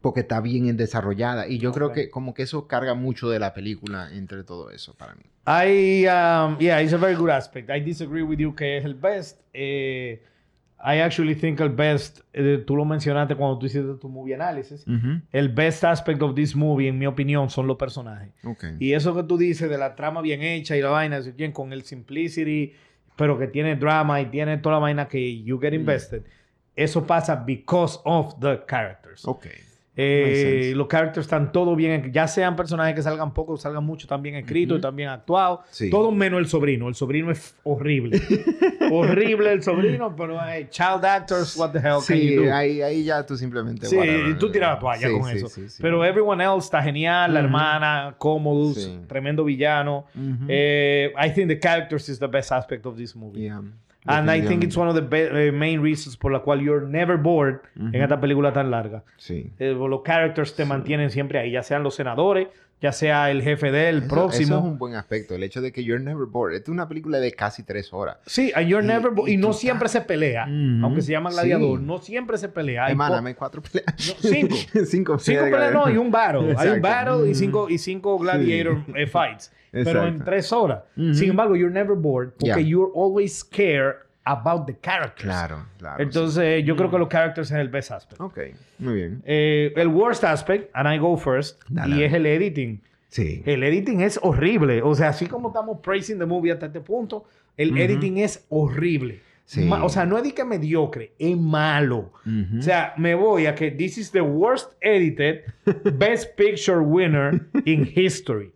porque 0.00 0.20
está 0.20 0.40
bien 0.40 0.74
desarrollada. 0.78 1.46
Y 1.48 1.58
yo 1.58 1.72
creo 1.72 1.92
que 1.92 2.08
como 2.08 2.32
que 2.32 2.44
eso 2.44 2.66
carga 2.66 2.94
mucho 2.94 3.28
de 3.28 3.38
la 3.38 3.52
película 3.52 4.08
entre 4.14 4.44
todo 4.44 4.70
eso 4.70 4.94
para 4.94 5.14
mí. 5.14 5.22
I, 5.52 6.06
um, 6.06 6.56
yeah, 6.60 6.78
it's 6.80 6.92
a 6.92 6.98
very 6.98 7.16
good 7.16 7.30
aspect. 7.30 7.70
I 7.70 7.80
disagree 7.80 8.22
with 8.22 8.38
you 8.38 8.54
que 8.54 8.76
es 8.78 8.84
el 8.84 8.94
best. 8.94 9.40
Eh, 9.52 10.22
I 10.82 11.00
actually 11.00 11.34
think 11.34 11.60
el 11.60 11.70
best, 11.70 12.20
eh, 12.32 12.62
tú 12.66 12.76
lo 12.76 12.84
mencionaste 12.84 13.34
cuando 13.34 13.58
tú 13.58 13.66
hiciste 13.66 13.94
tu 14.00 14.08
movie 14.08 14.34
análisis. 14.34 14.84
El 15.32 15.48
best 15.50 15.84
aspect 15.84 16.22
of 16.22 16.34
this 16.34 16.54
movie, 16.56 16.88
en 16.88 16.98
mi 16.98 17.06
opinión, 17.06 17.50
son 17.50 17.66
los 17.66 17.76
personajes. 17.76 18.32
Ok. 18.44 18.64
Y 18.78 18.92
eso 18.94 19.14
que 19.14 19.22
tú 19.24 19.36
dices 19.36 19.68
de 19.68 19.76
la 19.76 19.94
trama 19.94 20.22
bien 20.22 20.40
hecha 20.42 20.76
y 20.76 20.80
la 20.80 20.88
vaina, 20.90 21.20
bien, 21.36 21.52
con 21.52 21.72
el 21.72 21.82
simplicity, 21.82 22.72
pero 23.16 23.38
que 23.38 23.46
tiene 23.48 23.76
drama 23.76 24.20
y 24.22 24.26
tiene 24.26 24.56
toda 24.58 24.76
la 24.76 24.80
vaina 24.80 25.08
que 25.08 25.42
you 25.42 25.56
Mm. 25.58 25.60
get 25.60 25.74
invested, 25.74 26.22
eso 26.76 27.06
pasa 27.06 27.34
because 27.36 27.98
of 28.04 28.38
the 28.40 28.60
characters. 28.66 29.26
Ok. 29.26 29.46
Eh, 30.02 30.72
los 30.74 30.86
characters 30.88 31.26
están 31.26 31.52
todos 31.52 31.76
bien, 31.76 32.10
ya 32.12 32.26
sean 32.26 32.56
personajes 32.56 32.94
que 32.94 33.02
salgan 33.02 33.34
poco 33.34 33.52
o 33.52 33.56
salgan 33.56 33.84
mucho, 33.84 34.04
están 34.06 34.22
bien 34.22 34.34
escritos 34.36 34.78
y 34.78 34.80
también 34.80 35.08
actuados. 35.10 35.60
Sí. 35.70 35.90
Todo 35.90 36.10
menos 36.10 36.38
el 36.40 36.46
sobrino. 36.46 36.88
El 36.88 36.94
sobrino 36.94 37.30
es 37.30 37.54
horrible. 37.64 38.20
horrible 38.90 39.52
el 39.52 39.62
sobrino, 39.62 40.14
pero 40.16 40.38
hey, 40.44 40.66
child 40.70 41.04
actors, 41.04 41.56
what 41.56 41.70
the 41.72 41.78
hell 41.78 41.98
can 42.06 42.16
Sí, 42.18 42.34
you 42.34 42.44
do? 42.46 42.54
ahí, 42.54 42.80
ahí 42.82 43.04
ya 43.04 43.24
tú 43.24 43.36
simplemente... 43.36 43.86
Sí, 43.86 43.96
tú 44.38 44.50
tiras 44.50 44.74
la 44.74 44.78
toalla 44.78 45.08
Sí, 45.08 45.18
con 45.18 45.30
eso. 45.30 45.48
Pero 45.80 46.04
everyone 46.04 46.42
else 46.42 46.64
está 46.66 46.82
genial. 46.82 47.32
La 47.34 47.40
Ujú. 47.40 47.46
hermana, 47.46 48.14
Commodus, 48.18 48.90
tremendo 49.06 49.44
villano. 49.44 50.06
Ujú. 50.14 50.46
Eh, 50.48 51.12
I 51.18 51.30
think 51.32 51.48
the 51.48 51.58
characters 51.58 52.08
is 52.08 52.18
the 52.18 52.26
best 52.26 52.52
aspect 52.52 52.86
of 52.86 52.96
this 52.96 53.14
movie. 53.14 53.42
Yeah, 53.42 53.60
And 54.06 54.30
I 54.30 54.40
think 54.40 54.64
it's 54.64 54.76
one 54.76 54.88
of 54.88 54.96
the 54.96 55.46
eh, 55.48 55.52
main 55.52 55.82
reasons 55.82 56.16
por 56.16 56.32
la 56.32 56.40
cual 56.40 56.60
you're 56.62 56.86
never 56.86 57.16
bored 57.18 57.60
en 57.76 57.88
Ujú. 57.88 57.96
esta 58.02 58.20
película 58.20 58.52
tan 58.52 58.70
larga. 58.70 59.04
Sí. 59.18 59.52
Eh, 59.58 59.74
los 59.74 60.00
characters 60.04 60.54
te 60.56 60.64
mantienen 60.64 61.10
siempre 61.10 61.38
ahí, 61.38 61.52
ya 61.52 61.62
sean 61.62 61.82
los 61.82 61.96
senadores, 61.96 62.48
ya 62.80 62.92
sea 62.92 63.30
el 63.30 63.42
jefe 63.42 63.70
del 63.70 63.98
Eso- 63.98 64.08
próximo. 64.08 64.56
Eso 64.56 64.58
es 64.58 64.64
un 64.64 64.78
buen 64.78 64.94
aspecto. 64.94 65.34
El 65.34 65.42
hecho 65.42 65.60
de 65.60 65.70
que 65.70 65.84
You're 65.84 66.02
Never 66.02 66.24
Bored. 66.24 66.56
Esta 66.56 66.70
es 66.70 66.74
una 66.74 66.88
película 66.88 67.18
de 67.20 67.30
casi 67.32 67.62
tres 67.62 67.92
horas. 67.92 68.16
Sí, 68.24 68.50
and 68.54 68.68
you're 68.68 68.82
Y- 68.82 68.88
never 68.88 69.10
bo- 69.10 69.28
y, 69.28 69.32
y 69.32 69.36
no 69.36 69.52
siempre 69.52 69.86
se 69.90 70.00
pelea, 70.00 70.44
Ujú. 70.44 70.84
aunque 70.86 71.02
se 71.02 71.12
llama 71.12 71.28
gladiador, 71.30 71.78
Sí. 71.78 71.84
no 71.84 71.98
siempre 71.98 72.38
se 72.38 72.48
pelea. 72.48 72.86
Hay 72.86 72.92
Hermana, 72.92 73.20
me 73.20 73.34
cuatro 73.34 73.60
peleas. 73.60 73.84
No, 74.24 74.30
cinco. 74.30 74.56
cinco 74.86 75.18
Cinco 75.18 75.44
de 75.44 75.50
peleas, 75.50 75.74
no, 75.74 75.90
y 75.90 75.98
un 75.98 76.10
battle. 76.10 76.38
Hay 76.56 76.68
un 76.70 76.76
Exacto. 76.78 76.80
battle 76.80 77.30
y 77.30 77.34
cinco, 77.34 77.68
y 77.68 77.76
cinco 77.76 78.18
gladiator 78.18 78.78
eh, 78.96 79.06
fights. 79.06 79.52
Pero 79.72 80.06
en 80.06 80.24
tres 80.24 80.52
horas. 80.52 80.82
Sin 80.96 81.30
embargo, 81.30 81.54
you're 81.56 81.72
never 81.72 81.96
bored 81.96 82.30
porque 82.38 82.46
Yeah. 82.46 82.68
you're 82.68 82.90
always 82.94 83.44
care 83.44 83.96
about 84.24 84.66
the 84.66 84.76
characters. 84.80 85.24
Claro, 85.24 85.66
claro. 85.78 86.02
Entonces, 86.02 86.64
yo 86.64 86.76
creo 86.76 86.90
que 86.90 86.98
los 86.98 87.08
characters 87.08 87.50
es 87.50 87.56
el 87.58 87.68
best 87.68 87.90
aspect. 87.90 88.20
Ok, 88.20 88.38
muy 88.78 88.94
bien. 88.94 89.22
Eh, 89.24 89.72
el 89.76 89.88
worst 89.88 90.24
aspect, 90.24 90.70
and 90.74 90.92
I 90.92 90.98
go 90.98 91.16
first, 91.16 91.60
Dale. 91.68 91.96
y 91.96 92.02
es 92.04 92.12
el 92.12 92.26
editing. 92.26 92.80
Sí. 93.08 93.42
El 93.46 93.62
editing 93.64 94.02
es 94.02 94.20
horrible. 94.22 94.82
O 94.82 94.94
sea, 94.94 95.08
así 95.08 95.26
como 95.26 95.48
estamos 95.48 95.78
praising 95.80 96.18
the 96.18 96.26
movie 96.26 96.52
hasta 96.52 96.66
este 96.66 96.80
punto, 96.80 97.24
el 97.56 97.76
editing 97.76 98.18
es 98.18 98.44
horrible. 98.50 99.20
Sí. 99.50 99.62
Ma- 99.64 99.82
o 99.82 99.88
sea, 99.88 100.06
no 100.06 100.16
es 100.16 100.22
de 100.22 100.32
que 100.32 100.44
mediocre, 100.44 101.12
es 101.18 101.36
malo. 101.36 102.12
Ujú. 102.24 102.60
O 102.60 102.62
sea, 102.62 102.94
me 102.96 103.16
voy 103.16 103.46
a 103.46 103.54
que 103.56 103.72
this 103.72 103.98
is 103.98 104.12
the 104.12 104.20
worst 104.20 104.74
edited 104.80 105.40
Best 105.98 106.36
Picture 106.36 106.78
winner 106.78 107.48
in 107.64 107.90
history. 107.92 108.52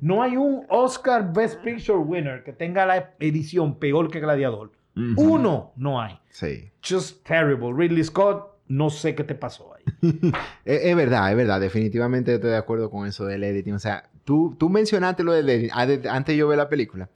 No 0.00 0.20
hay 0.20 0.36
un 0.36 0.64
Oscar 0.68 1.32
Best 1.32 1.60
Picture 1.62 1.98
winner 1.98 2.42
que 2.42 2.52
tenga 2.52 2.84
la 2.86 3.14
edición 3.20 3.78
peor 3.78 4.10
que 4.10 4.18
Gladiador. 4.18 4.72
Ujú. 4.96 5.22
Uno 5.34 5.72
no 5.76 6.00
hay. 6.02 6.18
Sí. 6.30 6.72
Just 6.84 7.24
terrible. 7.24 7.72
Ridley 7.72 8.02
Scott, 8.02 8.48
no 8.66 8.90
sé 8.90 9.14
qué 9.14 9.22
te 9.22 9.36
pasó 9.36 9.72
ahí. 9.76 9.84
Es, 10.64 10.80
es 10.86 10.96
verdad, 10.96 11.30
es 11.30 11.36
verdad. 11.36 11.60
Definitivamente 11.60 12.34
estoy 12.34 12.50
de 12.50 12.56
acuerdo 12.56 12.90
con 12.90 13.06
eso 13.06 13.26
del 13.26 13.44
editing. 13.44 13.74
O 13.74 13.78
sea, 13.78 14.10
tú, 14.24 14.56
tú 14.58 14.68
mencionaste 14.68 15.22
lo 15.22 15.32
del 15.34 15.48
editing 15.48 15.70
ade- 15.70 16.08
antes 16.10 16.32
de 16.32 16.36
yo 16.38 16.48
ver 16.48 16.58
la 16.58 16.68
película. 16.68 17.08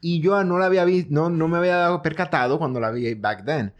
Y 0.00 0.20
yo 0.20 0.42
no 0.44 0.58
la 0.58 0.66
había 0.66 0.84
visto, 0.84 1.12
no, 1.12 1.30
no 1.30 1.48
me 1.48 1.58
había 1.58 1.76
dado 1.76 2.02
percatado 2.02 2.58
cuando 2.58 2.80
la 2.80 2.90
vi 2.90 3.14
back 3.14 3.44
then. 3.44 3.72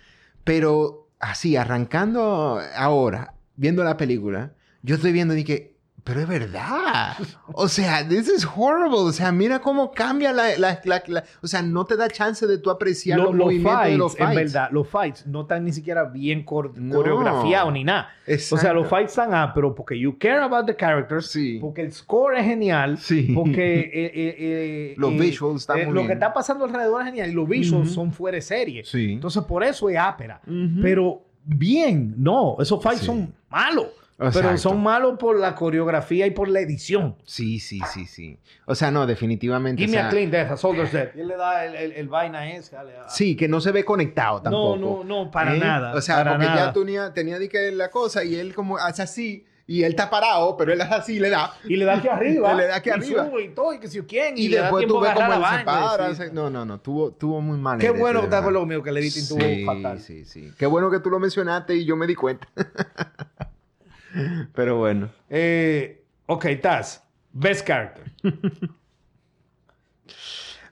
Pero 0.44 1.08
así, 1.18 1.56
arrancando 1.56 2.60
ahora, 2.76 3.34
viendo 3.56 3.84
la 3.84 3.96
película, 3.96 4.52
yo 4.82 4.96
estoy 4.96 5.12
viendo 5.12 5.36
y 5.36 5.44
que, 5.44 5.76
pero 6.10 6.20
es 6.22 6.28
verdad. 6.28 7.12
O 7.52 7.68
sea, 7.68 8.06
this 8.06 8.28
is 8.28 8.44
horrible. 8.56 8.98
O 8.98 9.12
sea, 9.12 9.30
mira 9.30 9.60
cómo 9.60 9.92
cambia 9.92 10.32
la, 10.32 10.58
la- 10.58 10.80
la- 10.84 11.02
la- 11.06 11.24
O 11.40 11.46
sea, 11.46 11.62
no 11.62 11.84
te 11.84 11.96
da 11.96 12.08
chance 12.08 12.46
de 12.48 12.58
tú 12.58 12.68
apreciar 12.70 13.18
Lo- 13.18 13.26
los, 13.26 13.34
los 13.36 13.44
movimientos 13.46 13.72
fights, 13.80 13.92
de 13.92 13.98
los 13.98 14.16
fights. 14.16 14.30
en 14.30 14.36
verdad, 14.36 14.68
los 14.72 14.88
fights 14.88 15.26
no 15.26 15.42
están 15.42 15.64
ni 15.64 15.72
siquiera 15.72 16.04
bien 16.04 16.40
No. 16.40 16.96
coreografiados 16.96 17.72
ni 17.72 17.84
nada. 17.84 18.08
O 18.22 18.24
sea, 18.26 18.34
Exacto. 18.34 18.74
los 18.74 18.88
fights 18.88 19.10
están 19.12 19.34
ah, 19.34 19.52
pero 19.54 19.74
porque 19.74 19.98
you 19.98 20.16
care 20.18 20.40
about 20.40 20.66
the 20.66 20.74
characters, 20.76 21.26
Sí. 21.30 21.58
porque 21.60 21.82
el 21.82 21.92
score 21.92 22.36
es 22.38 22.44
genial, 22.44 22.98
Sí. 22.98 23.32
porque 23.34 23.80
eh, 23.80 23.90
eh, 23.94 24.12
eh, 24.38 24.94
Los 24.96 25.12
eh, 25.12 25.18
visuals 25.18 25.60
están 25.62 25.78
eh, 25.78 25.84
muy 25.84 25.94
lo 25.94 26.00
bien. 26.00 26.06
que 26.08 26.12
está 26.14 26.32
pasando 26.32 26.64
alrededor 26.64 27.02
es 27.02 27.06
genial 27.06 27.30
y 27.30 27.32
los 27.34 27.48
visuals 27.48 27.86
Ujú. 27.86 27.94
son 27.94 28.12
fuera 28.12 28.34
de 28.36 28.42
serie. 28.42 28.84
Sí. 28.84 29.12
Entonces, 29.12 29.42
por 29.44 29.62
eso 29.62 29.88
es 29.88 29.96
ápera. 29.96 30.40
Ujú. 30.46 30.80
Pero 30.82 31.22
bien, 31.44 32.14
no, 32.18 32.56
esos 32.60 32.82
fights 32.82 33.00
Sí. 33.00 33.06
son 33.06 33.32
malos. 33.48 33.86
Exacto. 34.20 34.40
Pero 34.48 34.58
son 34.58 34.82
malos 34.82 35.16
por 35.18 35.38
la 35.38 35.54
coreografía 35.54 36.26
y 36.26 36.30
por 36.30 36.48
la 36.48 36.60
edición. 36.60 37.16
Sí, 37.24 37.58
sí, 37.58 37.80
sí, 37.92 38.06
sí. 38.06 38.38
O 38.66 38.74
sea, 38.74 38.90
no, 38.90 39.06
definitivamente. 39.06 39.80
Give 39.82 39.90
o 39.92 39.96
me 39.96 39.98
sea, 40.00 40.06
a 40.08 40.10
clean 40.10 40.30
death, 40.30 40.50
a 40.52 40.56
soldier's 40.56 40.92
death. 40.92 41.16
Y 41.16 41.20
él 41.20 41.28
le 41.28 41.36
da 41.36 41.64
el, 41.64 41.74
el, 41.74 41.92
el 41.92 42.08
vaina 42.08 42.50
ese. 42.50 42.76
dale, 42.76 42.96
a- 42.98 43.08
Sí, 43.08 43.34
que 43.34 43.48
no 43.48 43.60
se 43.60 43.72
ve 43.72 43.84
conectado 43.84 44.36
No, 44.38 44.42
tampoco. 44.42 44.76
no, 44.76 45.04
no, 45.24 45.30
para 45.30 45.56
¿Eh? 45.56 45.58
nada. 45.58 45.94
O 45.94 46.00
sea, 46.00 46.16
para 46.16 46.32
porque 46.32 46.46
nada. 46.46 46.66
ya 46.66 46.72
tenía, 46.72 47.14
tenía 47.14 47.38
de 47.38 47.48
que 47.48 47.72
la 47.72 47.90
cosa 47.90 48.22
y 48.22 48.34
él 48.36 48.54
como 48.54 48.76
hace 48.76 49.02
así 49.02 49.46
y 49.66 49.84
él 49.84 49.92
está 49.92 50.10
parado, 50.10 50.56
pero 50.56 50.72
él 50.72 50.80
hace 50.80 50.94
así 50.94 51.12
y 51.14 51.20
le 51.20 51.30
da. 51.30 51.54
Y 51.64 51.76
le 51.76 51.84
da 51.84 51.94
aquí 51.98 52.08
arriba. 52.08 52.52
Le 52.56 52.66
da 52.66 52.76
aquí 52.76 52.88
y 52.88 52.92
arriba. 52.92 53.24
sube 53.30 53.44
y 53.44 53.48
todo, 53.54 53.72
y 53.72 53.78
que 53.78 53.86
si 53.88 54.00
quién. 54.02 54.36
Y, 54.36 54.48
le 54.48 54.56
da 54.56 54.62
después 54.64 54.86
tú 54.86 54.98
ves 55.00 55.12
agarrar 55.12 55.38
él 55.38 55.58
se 55.60 55.64
para. 55.64 56.14
sí. 56.14 56.22
No, 56.32 56.50
no, 56.50 56.64
no. 56.64 56.80
Tuvo, 56.80 57.12
tuvo 57.12 57.40
muy 57.40 57.56
mal. 57.56 57.78
Qué 57.78 57.90
bueno 57.90 58.18
que 58.20 58.24
está 58.26 58.42
con 58.42 58.52
lo 58.52 58.66
mío, 58.66 58.82
que 58.82 58.90
el 58.90 58.96
editing 58.98 59.22
Sí, 59.22 59.28
tuvo 59.64 59.74
fatal. 59.74 59.98
sí, 60.00 60.24
sí. 60.24 60.52
Qué 60.58 60.66
bueno 60.66 60.90
que 60.90 60.98
tú 60.98 61.08
lo 61.08 61.18
mencionaste 61.20 61.74
y 61.76 61.84
yo 61.84 61.96
me 61.96 62.06
di 62.06 62.14
cuenta. 62.16 62.48
pero 64.54 64.78
bueno. 64.78 65.10
Eh, 65.28 66.02
ok, 66.26 66.46
Taz. 66.62 67.02
Best 67.32 67.66
character. 67.66 68.12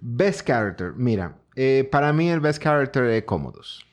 Best 0.00 0.46
character. 0.46 0.92
Mira, 0.94 1.36
eh, 1.56 1.88
para 1.90 2.12
mí 2.12 2.28
el 2.30 2.40
best 2.40 2.62
character 2.62 3.04
es 3.04 3.24
Commodus. 3.24 3.84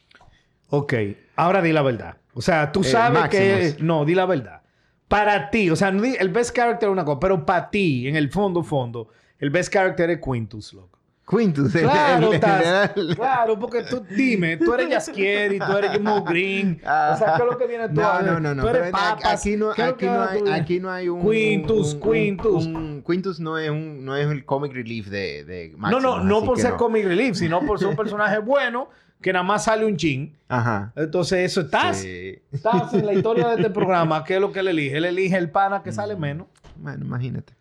Ok, 0.70 0.94
ahora 1.36 1.62
di 1.62 1.72
la 1.72 1.82
verdad. 1.82 2.18
O 2.34 2.42
sea, 2.42 2.72
tú 2.72 2.82
Eh, 2.82 2.84
sabes 2.86 3.30
que... 3.30 3.76
No, 3.80 4.06
di 4.06 4.14
la 4.14 4.26
verdad. 4.26 4.62
Para 5.08 5.50
ti, 5.50 5.70
o 5.70 5.76
sea, 5.76 5.90
el 5.90 6.30
best 6.30 6.56
character 6.56 6.90
es 6.90 6.94
una 6.94 7.06
cosa, 7.06 7.20
pero 7.20 7.46
para 7.46 7.70
ti, 7.70 8.08
en 8.08 8.16
el 8.16 8.30
fondo, 8.30 8.64
fondo, 8.64 9.10
el 9.40 9.50
best 9.52 9.72
character 9.72 10.10
es 10.10 10.20
Quintus, 10.20 10.74
loco. 10.74 10.95
Quintus. 11.28 11.72
Claro, 11.74 12.32
el. 12.34 13.16
Claro, 13.16 13.58
porque 13.60 13.82
tú, 13.84 14.06
dime, 14.16 14.58
tú 14.58 14.74
eres 14.76 14.90
Jaskieri, 14.90 15.58
tú 15.60 15.76
eres 15.78 16.00
Mo 16.00 16.24
Green. 16.24 16.80
O 16.84 17.18
sea, 17.18 17.34
¿qué 17.38 17.44
es 17.44 17.50
lo 17.52 17.58
que 17.58 17.66
viene 17.68 17.88
tú 17.90 17.96
No, 17.96 18.22
no, 18.22 18.40
no, 18.40 18.54
no. 18.54 18.62
Tú 18.64 18.70
eres 18.70 18.82
pero 18.84 18.98
aquí- 18.98 19.24
papas. 19.24 19.42
aquí 19.42 19.56
no, 19.58 19.72
¿Qué 19.74 19.82
es 19.82 19.88
lo 19.88 19.94
aquí 19.94 20.06
no 20.06 20.24
hay, 20.24 20.60
aquí 20.62 20.80
no 20.80 20.92
hay 20.92 21.10
un. 21.10 21.22
Quintus, 21.30 21.94
un- 21.96 22.02
Quintus. 22.02 22.66
un- 22.68 23.04
Quintus 23.06 23.40
no 23.40 23.58
es 23.58 23.70
un, 23.72 24.06
no 24.06 24.16
es 24.16 24.28
el 24.28 24.46
comic 24.46 24.74
relief 24.74 25.08
de, 25.08 25.44
de 25.46 25.70
No, 25.72 25.78
Maximus, 25.80 26.04
no, 26.04 26.24
no 26.24 26.44
por 26.44 26.60
ser 26.60 26.72
no. 26.72 26.78
comic 26.78 27.06
relief, 27.06 27.36
sino 27.36 27.60
por 27.66 27.80
ser 27.80 27.88
un 27.88 27.96
personaje 27.96 28.38
bueno 28.38 28.90
que 29.22 29.34
nada 29.34 29.42
más 29.44 29.64
sale 29.64 29.84
un 29.86 29.98
chin. 29.98 30.38
Ajá. 30.48 30.94
Entonces, 30.96 31.40
eso 31.52 31.62
estás. 31.62 31.98
Sí. 31.98 32.38
Estás 32.52 32.94
en 32.94 33.04
la 33.06 33.14
historia 33.16 33.48
de 33.48 33.56
este 33.56 33.70
programa. 33.72 34.24
¿Qué 34.24 34.36
es 34.36 34.42
lo 34.42 34.52
que 34.52 34.60
él 34.60 34.68
elige? 34.68 34.98
Él 34.98 35.06
elige 35.06 35.38
el 35.38 35.50
pana 35.50 35.82
que 35.82 35.90
Mm. 35.90 35.94
sale 35.96 36.16
menos. 36.16 36.46
Bueno, 36.76 37.04
imagínate. 37.04 37.54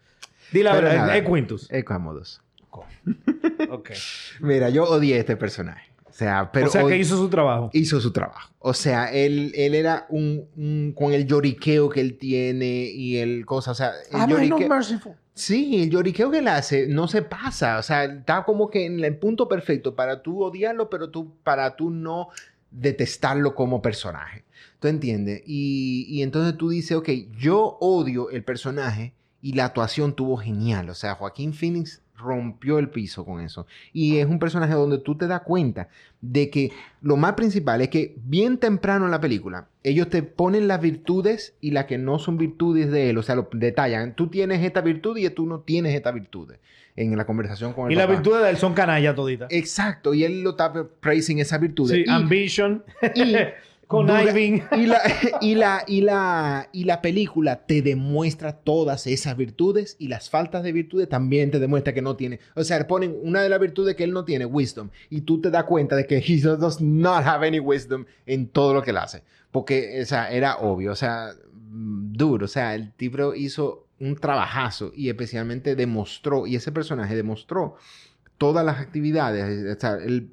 Dile 0.52 0.64
la 0.64 0.74
verdad, 0.74 1.16
es 1.16 1.24
Quintus. 1.26 1.70
Es 1.70 1.84
Ok. 3.70 3.90
Mira, 4.40 4.70
yo 4.70 4.84
odié 4.84 5.16
a 5.16 5.18
este 5.18 5.36
personaje. 5.36 5.90
O 6.06 6.12
sea, 6.16 6.50
pero 6.52 6.68
o 6.68 6.70
sea, 6.70 6.86
que 6.86 6.96
hizo 6.96 7.16
su 7.16 7.28
trabajo. 7.28 7.70
hizo 7.72 8.00
su 8.00 8.12
trabajo. 8.12 8.52
O 8.60 8.72
sea, 8.72 9.12
él, 9.12 9.50
él 9.56 9.74
era 9.74 10.06
un, 10.08 10.46
un- 10.56 10.92
con 10.96 11.12
el 11.12 11.26
lloriqueo 11.26 11.88
que 11.88 12.00
él 12.00 12.18
tiene 12.18 12.84
y 12.84 13.16
el 13.16 13.44
cosa, 13.44 13.72
o 13.72 13.74
sea, 13.74 13.88
el 14.10 14.20
Ah, 14.20 14.26
no, 14.28 14.38
lloriqueo- 14.38 14.68
merciful. 14.68 15.12
Sí, 15.34 15.82
el 15.82 15.90
lloriqueo 15.90 16.30
que 16.30 16.38
él 16.38 16.46
hace 16.46 16.86
no 16.86 17.08
se 17.08 17.22
pasa. 17.22 17.78
O 17.78 17.82
sea, 17.82 18.04
está 18.04 18.44
como 18.44 18.70
que 18.70 18.86
en 18.86 19.02
el 19.04 19.16
punto 19.16 19.48
perfecto 19.48 19.96
para 19.96 20.22
tú 20.22 20.42
odiarlo, 20.44 20.88
pero 20.88 21.10
tú, 21.10 21.32
para 21.42 21.74
tú 21.74 21.90
no 21.90 22.28
detestarlo 22.70 23.54
como 23.56 23.82
personaje. 23.82 24.44
¿Tú 24.78 24.86
entiendes? 24.88 25.42
Y, 25.46 26.06
y 26.08 26.22
entonces 26.22 26.56
tú 26.56 26.68
dices, 26.68 26.96
ok, 26.96 27.08
yo 27.38 27.78
odio 27.80 28.30
el 28.30 28.44
personaje 28.44 29.14
y 29.40 29.54
la 29.54 29.64
actuación 29.66 30.14
tuvo 30.14 30.36
genial. 30.36 30.88
O 30.90 30.94
sea, 30.94 31.14
Joaquín 31.16 31.52
Phoenix 31.54 32.02
rompió 32.24 32.78
el 32.78 32.88
piso 32.88 33.24
con 33.24 33.40
eso. 33.40 33.66
Y 33.92 34.18
es 34.18 34.26
un 34.26 34.38
personaje 34.38 34.72
donde 34.72 34.98
tú 34.98 35.16
te 35.16 35.26
das 35.26 35.42
cuenta 35.42 35.88
de 36.20 36.50
que 36.50 36.72
lo 37.02 37.16
más 37.16 37.34
principal 37.34 37.80
es 37.82 37.88
que 37.88 38.16
bien 38.24 38.58
temprano 38.58 39.04
en 39.04 39.10
la 39.10 39.20
película, 39.20 39.68
ellos 39.82 40.08
te 40.08 40.22
ponen 40.22 40.66
las 40.66 40.80
virtudes 40.80 41.54
y 41.60 41.72
las 41.72 41.84
que 41.84 41.98
no 41.98 42.18
son 42.18 42.38
virtudes 42.38 42.90
de 42.90 43.10
él, 43.10 43.18
o 43.18 43.22
sea, 43.22 43.34
lo 43.34 43.48
detallan. 43.52 44.14
Tú 44.14 44.28
tienes 44.28 44.62
esta 44.62 44.80
virtud 44.80 45.16
y 45.18 45.28
tú 45.30 45.46
no 45.46 45.60
tienes 45.60 45.94
esta 45.94 46.10
virtud 46.10 46.52
en 46.96 47.16
la 47.16 47.26
conversación 47.26 47.72
con 47.72 47.86
él. 47.86 47.92
Y 47.92 47.96
las 47.96 48.08
virtudes 48.08 48.42
de 48.42 48.50
él 48.50 48.56
son 48.56 48.72
canallas 48.72 49.14
toditas. 49.14 49.48
Exacto, 49.50 50.14
y 50.14 50.24
él 50.24 50.42
lo 50.42 50.50
está 50.50 50.72
praising 51.00 51.38
esa 51.38 51.58
virtud. 51.58 51.90
Sí, 51.90 52.04
ambition. 52.08 52.82
Y 53.14 53.36
con 53.94 54.08
Y 54.80 54.86
la, 54.86 55.00
y, 55.40 55.54
la, 55.54 55.84
y, 55.86 56.00
la, 56.00 56.68
y 56.72 56.84
la 56.84 57.02
película 57.02 57.66
te 57.66 57.82
demuestra 57.82 58.52
todas 58.52 59.06
esas 59.06 59.36
virtudes 59.36 59.96
y 59.98 60.08
las 60.08 60.30
faltas 60.30 60.62
de 60.62 60.72
virtudes 60.72 61.08
también 61.08 61.50
te 61.50 61.58
demuestra 61.58 61.94
que 61.94 62.02
no 62.02 62.16
tiene. 62.16 62.40
O 62.54 62.64
sea, 62.64 62.86
ponen 62.86 63.16
una 63.22 63.42
de 63.42 63.48
las 63.48 63.60
virtudes 63.60 63.94
que 63.96 64.04
él 64.04 64.12
no 64.12 64.24
tiene, 64.24 64.46
wisdom, 64.46 64.90
y 65.10 65.22
tú 65.22 65.40
te 65.40 65.50
das 65.50 65.64
cuenta 65.64 65.96
de 65.96 66.06
que 66.06 66.18
he 66.18 66.40
does 66.40 66.80
not 66.80 67.24
have 67.24 67.46
any 67.46 67.60
wisdom 67.60 68.04
en 68.26 68.48
todo 68.48 68.74
lo 68.74 68.82
que 68.82 68.90
él 68.90 68.98
hace. 68.98 69.22
Porque, 69.50 70.00
o 70.02 70.06
sea, 70.06 70.30
era 70.30 70.56
obvio, 70.56 70.92
o 70.92 70.96
sea, 70.96 71.32
mm, 71.52 72.12
duro, 72.12 72.46
o 72.46 72.48
sea, 72.48 72.74
el 72.74 72.92
tipo 72.92 73.34
hizo 73.34 73.86
un 74.00 74.16
trabajazo 74.16 74.92
y 74.94 75.08
especialmente 75.08 75.76
demostró, 75.76 76.46
y 76.46 76.56
ese 76.56 76.72
personaje 76.72 77.14
demostró 77.14 77.76
todas 78.38 78.66
las 78.66 78.80
actividades, 78.80 79.76
o 79.76 79.80
sea, 79.80 79.94
el 79.94 80.28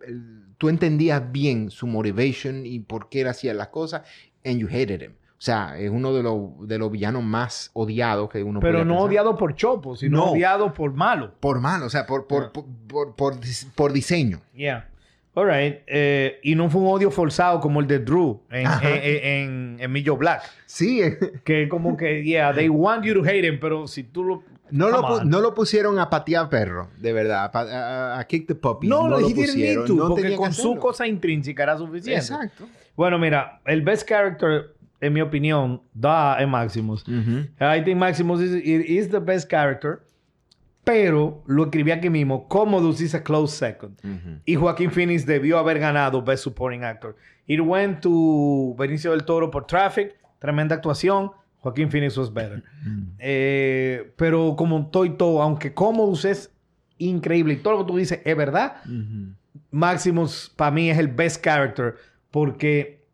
tú 0.62 0.70
entendías 0.70 1.32
bien 1.32 1.72
su 1.72 1.88
motivation 1.88 2.68
y 2.68 2.82
por 2.82 3.10
qué 3.10 3.22
él 3.22 3.30
hacía 3.30 3.52
las 3.56 3.70
cosas, 3.70 4.04
and 4.46 4.60
you 4.60 4.68
hated 4.68 5.02
him. 5.02 5.14
O 5.32 5.44
sea, 5.44 5.76
es 5.80 5.90
uno 5.90 6.14
de 6.14 6.22
los, 6.22 6.68
de 6.68 6.78
los 6.78 6.92
villanos 6.92 7.24
más 7.24 7.72
odiados 7.74 8.30
que 8.30 8.44
uno 8.44 8.60
Pero 8.60 8.86
no 8.86 9.00
odiado 9.00 9.36
por 9.36 9.56
chopo, 9.56 9.96
sino 9.96 10.26
odiado 10.26 10.72
por 10.72 10.94
malo. 10.94 11.34
Por 11.40 11.62
malo, 11.62 11.88
o 11.88 11.90
sea, 11.90 12.06
por, 12.06 12.28
por, 12.28 12.52
por, 12.52 13.16
por, 13.16 13.40
por 13.74 13.92
diseño. 13.92 14.42
Yeah. 14.54 14.91
All 15.34 15.46
right. 15.46 15.80
Eh, 15.88 16.40
y 16.44 16.56
no 16.56 16.70
fue 16.70 16.82
un 16.82 16.88
odio 16.88 17.10
forzado 17.10 17.60
como 17.62 17.80
el 17.80 17.88
de 17.88 18.00
Drew 18.00 18.42
en, 18.50 18.68
en, 18.84 19.78
en, 19.80 19.92
Millo 19.92 20.18
Black. 20.18 20.44
Sí. 20.66 21.02
que 21.46 21.70
como 21.70 21.96
que, 21.96 22.24
yeah, 22.24 22.54
they 22.54 22.68
want 22.68 23.06
you 23.06 23.14
to 23.14 23.22
hate 23.22 23.46
him, 23.46 23.60
pero 23.60 23.88
si 23.88 24.04
tú 24.04 24.24
lo 24.24 24.44
no 24.72 24.90
lo, 24.90 25.24
no 25.26 25.42
lo, 25.42 25.54
pusieron 25.54 26.00
a 26.00 26.10
patear 26.10 26.50
perro, 26.50 26.90
de 26.98 27.14
verdad, 27.14 27.52
a, 27.54 28.24
kick 28.28 28.48
the 28.48 28.56
puppy. 28.56 28.88
No, 28.88 29.08
no 29.08 29.20
lo 29.20 29.30
pusieron. 29.30 29.86
porque 30.08 30.36
con 30.36 30.54
su 30.54 30.78
cosa 30.78 31.06
intrínseca 31.06 31.64
era 31.64 31.78
suficiente. 31.78 32.22
Exacto. 32.22 32.68
Bueno, 32.96 33.20
mira, 33.20 33.62
el 33.66 33.82
best 33.82 34.08
character, 34.08 34.74
en 35.02 35.14
mi 35.14 35.22
opinión, 35.22 35.82
da 35.94 36.42
en 36.42 36.50
Maximus. 36.50 37.04
I 37.08 37.84
think 37.84 37.98
Maximus 37.98 38.42
is, 38.42 39.10
the 39.10 39.20
best 39.20 39.50
character, 39.50 40.04
pero 40.84 41.44
lo 41.46 41.66
escribí 41.66 41.92
aquí 41.92 42.10
mismo, 42.10 42.48
Commodus 42.48 43.02
is 43.02 43.14
a 43.14 43.24
close 43.24 43.56
second. 43.56 43.98
Y 44.46 44.56
Joaquín 44.56 44.92
Phoenix 44.92 45.26
debió 45.26 45.60
haber 45.60 45.80
ganado 45.80 46.22
Best 46.24 46.44
Supporting 46.44 46.84
Actor. 46.84 47.16
It 47.48 47.60
went 47.60 48.02
to 48.02 48.76
Benicio 48.78 49.12
del 49.12 49.24
Toro 49.24 49.52
por 49.52 49.68
Traffic, 49.68 50.16
tremenda 50.40 50.76
actuación. 50.76 51.32
Joaquín 51.60 51.92
Phoenix 51.92 52.18
was 52.18 52.34
better. 52.34 52.64
Eh, 53.20 54.12
pero 54.16 54.56
como 54.56 54.80
estoy 54.80 55.12
todo, 55.12 55.42
aunque 55.42 55.74
Commodus 55.74 56.26
es 56.26 56.52
increíble 56.98 57.54
y 57.54 57.58
todo 57.58 57.74
lo 57.74 57.86
que 57.86 57.92
tú 57.92 57.98
dices 57.98 58.20
es 58.26 58.36
verdad, 58.36 58.78
Maximus 59.70 60.52
para 60.56 60.72
mí 60.72 60.90
es 60.90 60.98
el 60.98 61.08
best 61.08 61.44
character 61.44 61.96
porque, 62.32 63.06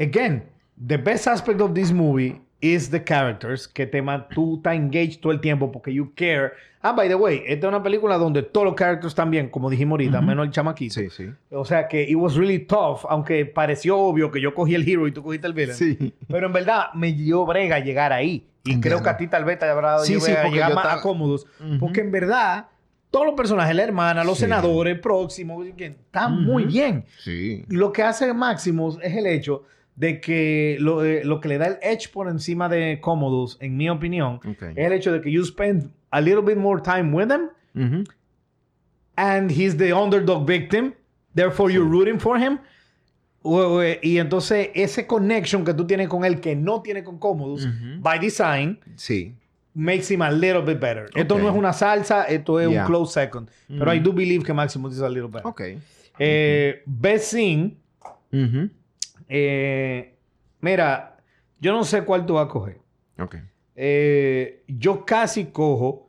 again, 0.00 0.44
the 0.84 0.96
best 0.96 1.28
aspect 1.28 1.60
of 1.60 1.74
this 1.74 1.92
movie 1.92 2.40
is 2.64 2.90
the 2.90 3.04
characters 3.04 3.68
que 3.68 3.86
te 3.86 4.02
tú 4.34 4.56
estás 4.56 4.74
engaged 4.74 5.20
todo 5.20 5.32
el 5.32 5.40
tiempo 5.40 5.70
porque 5.70 5.92
you 5.92 6.12
care. 6.14 6.52
Ah, 6.80 6.92
by 6.92 7.08
the 7.08 7.14
way, 7.14 7.42
esta 7.46 7.66
es 7.66 7.68
una 7.68 7.82
película 7.82 8.16
donde 8.16 8.42
todos 8.42 8.66
los 8.66 8.74
characters 8.74 9.12
están 9.12 9.30
bien, 9.30 9.48
como 9.50 9.68
dijimos 9.68 9.92
ahorita, 9.92 10.20
menos 10.22 10.46
el 10.46 10.52
chamaquito. 10.52 10.94
Sí, 10.94 11.10
sí. 11.10 11.30
O 11.50 11.64
sea 11.64 11.88
que 11.88 12.02
it 12.02 12.16
was 12.16 12.36
really 12.36 12.58
tough, 12.58 13.04
aunque 13.08 13.44
pareció 13.46 13.98
obvio 13.98 14.30
que 14.30 14.40
yo 14.40 14.54
cogí 14.54 14.74
el 14.74 14.88
hero 14.88 15.06
y 15.06 15.12
tú 15.12 15.22
cogiste 15.22 15.46
el 15.46 15.52
villain. 15.52 15.76
Sí. 15.76 16.14
Pero 16.28 16.46
en 16.46 16.52
verdad 16.52 16.92
me 16.94 17.12
dio 17.12 17.44
brega 17.44 17.78
llegar 17.78 18.12
ahí. 18.12 18.46
Y 18.64 18.80
creo 18.80 19.02
que 19.02 19.10
a 19.10 19.16
ti 19.18 19.26
tal 19.26 19.44
vez 19.44 19.58
te 19.58 19.66
habrá 19.66 19.90
dado 19.90 20.04
sí, 20.04 20.18
sí, 20.18 20.32
llegar 20.50 20.74
más 20.74 21.02
cómodos. 21.02 21.46
Porque 21.78 22.00
en 22.00 22.10
verdad 22.10 22.66
todos 23.10 23.26
los 23.26 23.34
personajes, 23.34 23.76
la 23.76 23.82
hermana, 23.82 24.24
los 24.24 24.38
senadores 24.38 24.98
próximos, 24.98 25.66
están 25.66 26.44
muy 26.44 26.64
bien. 26.64 27.04
Sí. 27.18 27.64
Lo 27.68 27.92
que 27.92 28.02
hace 28.02 28.32
Maximus 28.32 28.98
es 29.02 29.14
el 29.14 29.26
hecho 29.26 29.64
de 29.96 30.20
que 30.20 30.76
lo, 30.80 31.04
eh, 31.04 31.24
lo, 31.24 31.40
que 31.40 31.48
le 31.48 31.58
da 31.58 31.66
el 31.66 31.78
edge 31.82 32.08
por 32.12 32.28
encima 32.28 32.68
de 32.68 33.00
Commodus, 33.00 33.56
en 33.60 33.76
mi 33.76 33.88
opinión, 33.88 34.40
es 34.44 34.86
el 34.86 34.92
hecho 34.92 35.12
de 35.12 35.20
que 35.20 35.30
you 35.30 35.44
spend 35.44 35.90
a 36.10 36.20
little 36.20 36.42
bit 36.42 36.56
more 36.56 36.80
time 36.82 37.12
with 37.12 37.30
him 37.30 38.04
and 39.16 39.50
he's 39.50 39.76
the 39.76 39.92
underdog 39.92 40.46
victim, 40.46 40.94
therefore 41.34 41.72
you're 41.72 41.88
rooting 41.88 42.18
for 42.18 42.38
him. 42.38 42.58
Y 44.02 44.18
entonces 44.18 44.70
ese 44.74 45.06
connection 45.06 45.64
que 45.64 45.74
tú 45.74 45.86
tienes 45.86 46.08
con 46.08 46.24
él 46.24 46.40
que 46.40 46.56
no 46.56 46.82
tiene 46.82 47.04
con 47.04 47.18
Commodus, 47.18 47.68
by 48.00 48.18
design, 48.18 48.80
sí. 48.96 49.34
makes 49.74 50.10
him 50.10 50.22
a 50.22 50.30
little 50.30 50.62
bit 50.62 50.80
better. 50.80 51.10
Esto 51.14 51.38
no 51.38 51.48
es 51.48 51.54
una 51.54 51.72
salsa, 51.72 52.24
esto 52.24 52.58
es 52.58 52.68
un 52.68 52.84
close 52.86 53.12
second. 53.12 53.48
Pero 53.68 53.92
I 53.92 54.00
do 54.00 54.12
believe 54.12 54.44
que 54.44 54.54
Maximus 54.54 54.94
is 54.94 55.02
a 55.02 55.08
little 55.08 55.28
better. 55.28 55.46
Ok. 55.46 55.62
Eh, 56.18 56.82
Best 56.86 57.32
scene. 57.32 57.76
Eh, 59.28 60.14
mira, 60.60 61.16
yo 61.60 61.72
no 61.72 61.84
sé 61.84 62.04
cuál 62.04 62.26
tú 62.26 62.34
vas 62.34 62.46
a 62.46 62.48
coger. 62.48 62.78
Ok. 63.18 63.36
Eh, 63.76 64.62
yo 64.68 65.04
casi 65.04 65.46
cojo 65.46 66.08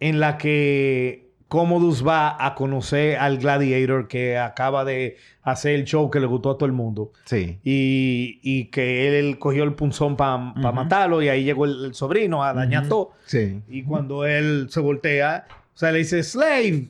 en 0.00 0.20
la 0.20 0.38
que 0.38 1.28
Commodus 1.48 2.06
va 2.06 2.44
a 2.44 2.54
conocer 2.54 3.16
al 3.16 3.38
Gladiator 3.38 4.06
que 4.06 4.36
acaba 4.36 4.84
de 4.84 5.16
hacer 5.42 5.74
el 5.76 5.84
show 5.84 6.10
que 6.10 6.20
le 6.20 6.26
gustó 6.26 6.50
a 6.50 6.58
todo 6.58 6.66
el 6.66 6.72
mundo. 6.72 7.12
Sí. 7.24 7.58
Y, 7.64 8.66
que 8.66 9.18
él, 9.18 9.38
cogió 9.38 9.64
el 9.64 9.74
punzón 9.74 10.16
para 10.16 10.36
matarlo 10.36 11.22
y 11.22 11.28
ahí 11.28 11.44
llegó 11.44 11.64
el, 11.64 11.94
sobrino 11.94 12.44
a 12.44 12.52
dañar 12.52 12.88
todo. 12.88 13.12
Sí. 13.24 13.62
Y 13.68 13.82
cuando 13.84 14.26
él 14.26 14.66
se 14.70 14.80
voltea, 14.80 15.46
o 15.74 15.78
sea, 15.78 15.90
le 15.90 15.98
dice, 15.98 16.22
Slave, 16.22 16.88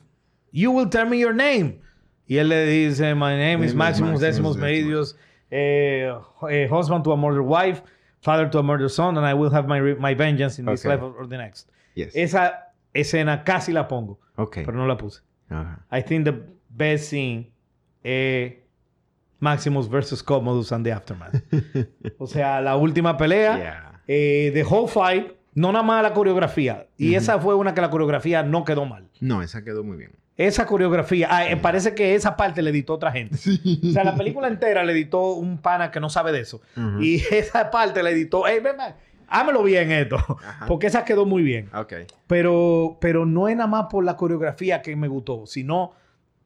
you 0.51 0.71
will 0.71 0.89
tell 0.89 1.07
me 1.07 1.19
your 1.19 1.33
name. 1.33 1.79
Y 2.27 2.37
él 2.37 2.49
le 2.49 2.65
dice, 2.65 3.15
my 3.15 3.35
name 3.35 3.65
is 3.65 3.73
Maximus 3.73 4.19
Decimus 4.19 4.57
Meridius 4.57 5.15
eh, 5.51 6.13
eh, 6.49 6.67
husband 6.69 7.03
to 7.03 7.11
a 7.11 7.17
murdered 7.17 7.43
wife, 7.43 7.81
father 8.21 8.49
to 8.49 8.59
a 8.59 8.63
murdered 8.63 8.89
son, 8.89 9.17
and 9.17 9.25
I 9.25 9.33
will 9.33 9.49
have 9.49 9.67
my, 9.67 9.79
my 9.95 10.13
vengeance 10.13 10.59
in 10.59 10.65
this 10.65 10.85
life 10.85 11.01
or 11.01 11.27
the 11.27 11.37
next. 11.37 11.69
Esa 11.95 12.73
escena 12.93 13.43
casi 13.43 13.73
la 13.73 13.87
pongo, 13.87 14.19
pero 14.35 14.73
no 14.73 14.85
la 14.85 14.95
puse. 14.95 15.21
I 15.91 16.01
think 16.01 16.25
the 16.25 16.35
best 16.69 17.09
scene 17.09 17.51
es 18.03 18.53
Maximus 19.39 19.87
versus 19.87 20.21
Commodus 20.21 20.71
and 20.71 20.85
the 20.85 20.91
Aftermath. 20.91 21.41
o 22.19 22.27
sea, 22.27 22.61
la 22.61 22.75
última 22.75 23.17
pelea, 23.17 24.01
eh, 24.07 24.51
the 24.53 24.63
whole 24.63 24.87
fight, 24.87 25.33
no 25.53 25.71
nada 25.71 25.83
más 25.83 26.03
la 26.03 26.13
coreografía. 26.13 26.87
Y 26.97 27.15
esa 27.15 27.39
fue 27.39 27.55
una 27.55 27.73
que 27.73 27.81
la 27.81 27.89
coreografía 27.89 28.43
no 28.43 28.63
quedó 28.63 28.85
mal. 28.85 29.09
No, 29.19 29.41
esa 29.41 29.63
quedó 29.63 29.83
muy 29.83 29.97
bien. 29.97 30.11
Esa 30.39 30.65
coreografía, 30.65 31.27
ah, 31.29 31.49
eh, 31.49 31.57
parece 31.57 31.93
que 31.93 32.15
esa 32.15 32.37
parte 32.37 32.61
le 32.61 32.69
editó 32.69 32.93
otra 32.93 33.11
gente. 33.11 33.35
O 33.35 33.91
sea, 33.91 34.05
la 34.05 34.15
película 34.15 34.47
entera 34.47 34.85
le 34.85 34.93
editó 34.93 35.33
un 35.33 35.57
pana 35.57 35.91
que 35.91 35.99
no 35.99 36.09
sabe 36.09 36.31
de 36.31 36.39
eso. 36.39 36.61
Y 37.01 37.15
esa 37.31 37.69
parte 37.69 38.01
le 38.01 38.11
editó, 38.11 38.47
hey, 38.47 38.61
ven, 38.63 38.77
hámelo 39.27 39.63
bien 39.63 39.91
esto. 39.91 40.17
Porque 40.65 40.87
esa 40.87 41.03
quedó 41.03 41.25
muy 41.25 41.43
bien. 41.43 41.67
Pero, 42.25 42.97
pero 43.01 43.25
no 43.25 43.49
es 43.49 43.57
nada 43.57 43.67
más 43.67 43.87
por 43.91 44.05
la 44.05 44.15
coreografía 44.15 44.81
que 44.81 44.95
me 44.95 45.09
gustó, 45.09 45.45
sino 45.45 45.91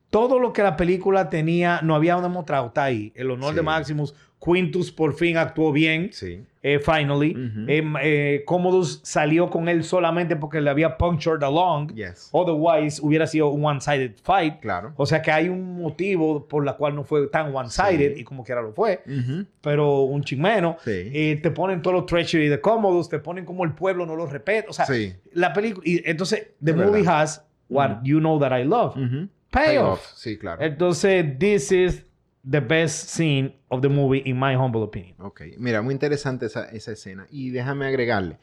todo 0.09 0.39
lo 0.39 0.53
que 0.53 0.63
la 0.63 0.75
película 0.75 1.29
tenía, 1.29 1.81
no 1.83 1.93
había 1.93 2.19
demostrado, 2.19 2.67
está 2.67 2.85
ahí. 2.85 3.13
El 3.13 3.29
honor 3.29 3.53
de 3.53 3.61
Maximus, 3.61 4.15
Quintus 4.43 4.91
por 4.91 5.13
fin 5.13 5.37
actuó 5.37 5.71
bien. 5.71 6.09
Sí. 6.11 6.43
Eh, 6.61 6.79
finally. 6.79 7.35
Em, 7.67 7.93
eh, 8.01 8.43
Commodus 8.45 9.01
salió 9.03 9.49
con 9.49 9.67
él 9.67 9.83
solamente 9.83 10.35
porque 10.37 10.61
le 10.61 10.69
había 10.69 10.97
punctured 10.97 11.43
along. 11.43 11.93
Yes. 11.93 12.29
Otherwise, 12.31 13.01
hubiera 13.01 13.27
sido 13.27 13.49
un 13.49 13.65
one-sided 13.65 14.13
fight. 14.23 14.61
Claro. 14.61 14.93
O 14.95 15.05
sea 15.05 15.21
que 15.21 15.29
hay 15.29 15.49
un 15.49 15.81
motivo 15.81 16.47
por 16.47 16.63
la 16.63 16.73
cual 16.73 16.95
no 16.95 17.03
fue 17.03 17.27
tan 17.27 17.53
one-sided 17.53 18.15
y 18.15 18.23
como 18.23 18.43
quiera 18.43 18.61
lo 18.61 18.71
fue. 18.71 19.03
Pero 19.61 20.03
un 20.03 20.23
ching 20.23 20.41
menos. 20.41 20.77
Sí. 20.83 21.11
Eh, 21.13 21.39
te 21.41 21.51
ponen 21.51 21.81
todos 21.81 21.95
los 21.95 22.05
treachery 22.05 22.47
de 22.47 22.61
Commodus, 22.61 23.09
te 23.09 23.19
ponen 23.19 23.43
como 23.43 23.65
el 23.65 23.73
pueblo 23.73 24.05
no 24.05 24.15
lo 24.15 24.25
respeta. 24.25 24.69
O 24.69 24.73
sea, 24.73 24.85
la 25.33 25.51
película. 25.51 25.83
Y 25.85 26.01
entonces, 26.09 26.47
the 26.63 26.73
movie 26.73 27.05
has 27.05 27.45
what 27.69 28.03
you 28.03 28.19
know 28.19 28.39
that 28.39 28.57
I 28.57 28.63
love. 28.63 28.95
Payoff. 29.51 30.13
Sí, 30.15 30.37
claro. 30.37 30.63
Entonces, 30.63 31.37
this 31.37 31.71
is 31.71 32.05
the 32.49 32.59
best 32.59 33.09
scene 33.09 33.55
of 33.69 33.81
the 33.81 33.89
movie, 33.89 34.21
in 34.25 34.37
my 34.37 34.55
humble 34.55 34.83
opinion. 34.83 35.15
Ok, 35.19 35.41
mira, 35.57 35.81
muy 35.81 35.93
interesante 35.93 36.45
esa, 36.47 36.65
esa 36.65 36.91
escena. 36.91 37.25
Y 37.31 37.49
déjame 37.51 37.85
agregarle. 37.85 38.37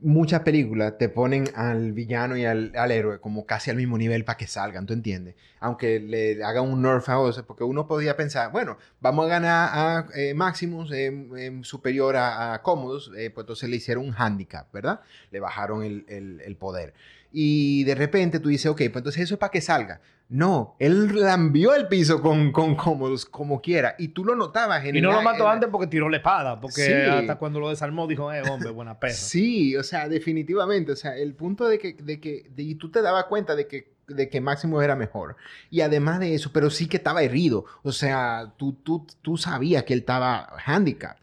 muchas 0.00 0.42
películas 0.42 0.96
te 0.96 1.08
ponen 1.08 1.46
al 1.56 1.92
villano 1.92 2.36
y 2.36 2.44
al, 2.44 2.70
al 2.76 2.92
héroe 2.92 3.18
como 3.20 3.46
casi 3.46 3.70
al 3.70 3.76
mismo 3.76 3.98
nivel 3.98 4.24
para 4.24 4.36
que 4.36 4.46
salgan, 4.46 4.86
¿tú 4.86 4.92
entiendes? 4.92 5.34
Aunque 5.58 5.98
le 5.98 6.42
hagan 6.44 6.64
un 6.70 6.80
nerf 6.82 7.08
a 7.08 7.18
Ozzy, 7.18 7.42
porque 7.42 7.64
uno 7.64 7.88
podría 7.88 8.16
pensar, 8.16 8.52
bueno, 8.52 8.78
vamos 9.00 9.26
a 9.26 9.28
ganar 9.28 9.70
a 9.72 10.06
eh, 10.14 10.34
Maximus 10.34 10.92
eh, 10.92 11.06
eh, 11.36 11.58
superior 11.62 12.14
a, 12.14 12.54
a 12.54 12.62
Commodus, 12.62 13.10
eh, 13.16 13.30
pues 13.30 13.42
entonces 13.42 13.68
le 13.68 13.74
hicieron 13.76 14.06
un 14.06 14.14
handicap, 14.16 14.72
¿verdad? 14.72 15.00
Le 15.32 15.40
bajaron 15.40 15.82
el- 15.82 16.04
el 16.08 16.56
poder. 16.56 16.94
Y 17.32 17.84
de 17.84 17.94
repente 17.94 18.40
tú 18.40 18.48
dices, 18.48 18.66
ok, 18.66 18.76
pues 18.76 18.96
entonces 18.96 19.22
eso 19.22 19.34
es 19.34 19.38
para 19.38 19.50
que 19.50 19.60
salga. 19.60 20.00
No, 20.30 20.76
él 20.78 21.18
lambió 21.20 21.74
el 21.74 21.88
piso 21.88 22.20
con, 22.20 22.52
con 22.52 22.74
Commodus 22.74 23.24
como 23.24 23.62
quiera. 23.62 23.94
Y 23.98 24.08
tú 24.08 24.24
lo 24.26 24.34
notabas 24.36 24.84
en 24.84 24.96
Y 24.96 25.00
no 25.00 25.10
la- 25.10 25.16
lo 25.16 25.22
mató 25.22 25.48
antes 25.48 25.70
porque 25.70 25.86
tiró 25.86 26.08
la 26.10 26.18
espada. 26.18 26.60
Porque 26.60 26.82
Sí. 26.82 26.92
hasta 26.92 27.36
cuando 27.36 27.60
lo 27.60 27.70
desarmó 27.70 28.06
dijo, 28.06 28.30
eh, 28.32 28.42
hombre, 28.50 28.70
buena 28.70 28.98
perra. 29.00 29.14
Sí, 29.14 29.74
o 29.76 29.82
sea, 29.82 30.08
definitivamente. 30.08 30.92
O 30.92 30.96
sea, 30.96 31.16
el 31.16 31.34
punto 31.34 31.66
de 31.66 31.78
que, 31.78 31.94
de 31.94 32.20
que 32.20 32.46
de- 32.54 32.62
y 32.62 32.74
tú 32.74 32.90
te 32.90 33.00
dabas 33.00 33.24
cuenta 33.24 33.56
de 33.56 33.66
que, 33.66 33.96
de 34.06 34.28
que 34.28 34.40
Máximo 34.42 34.80
era 34.82 34.96
mejor. 34.96 35.36
Y 35.70 35.80
además 35.82 36.20
de 36.20 36.34
eso, 36.34 36.50
pero 36.52 36.68
sí 36.70 36.88
que 36.88 36.96
estaba 36.98 37.22
herido. 37.22 37.64
O 37.82 37.92
sea, 37.92 38.52
tú, 38.58 38.72
tú, 38.82 39.06
tú 39.22 39.36
sabías 39.38 39.84
que 39.84 39.94
él 39.94 40.00
estaba 40.00 40.48
handicap. 40.64 41.16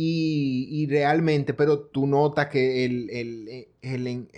Y, 0.00 0.68
y 0.70 0.86
realmente, 0.86 1.54
pero 1.54 1.80
tú 1.80 2.06
notas 2.06 2.46
que 2.48 2.84
el, 2.84 3.10
el, 3.10 3.68
el 3.82 4.06
en- 4.06 4.28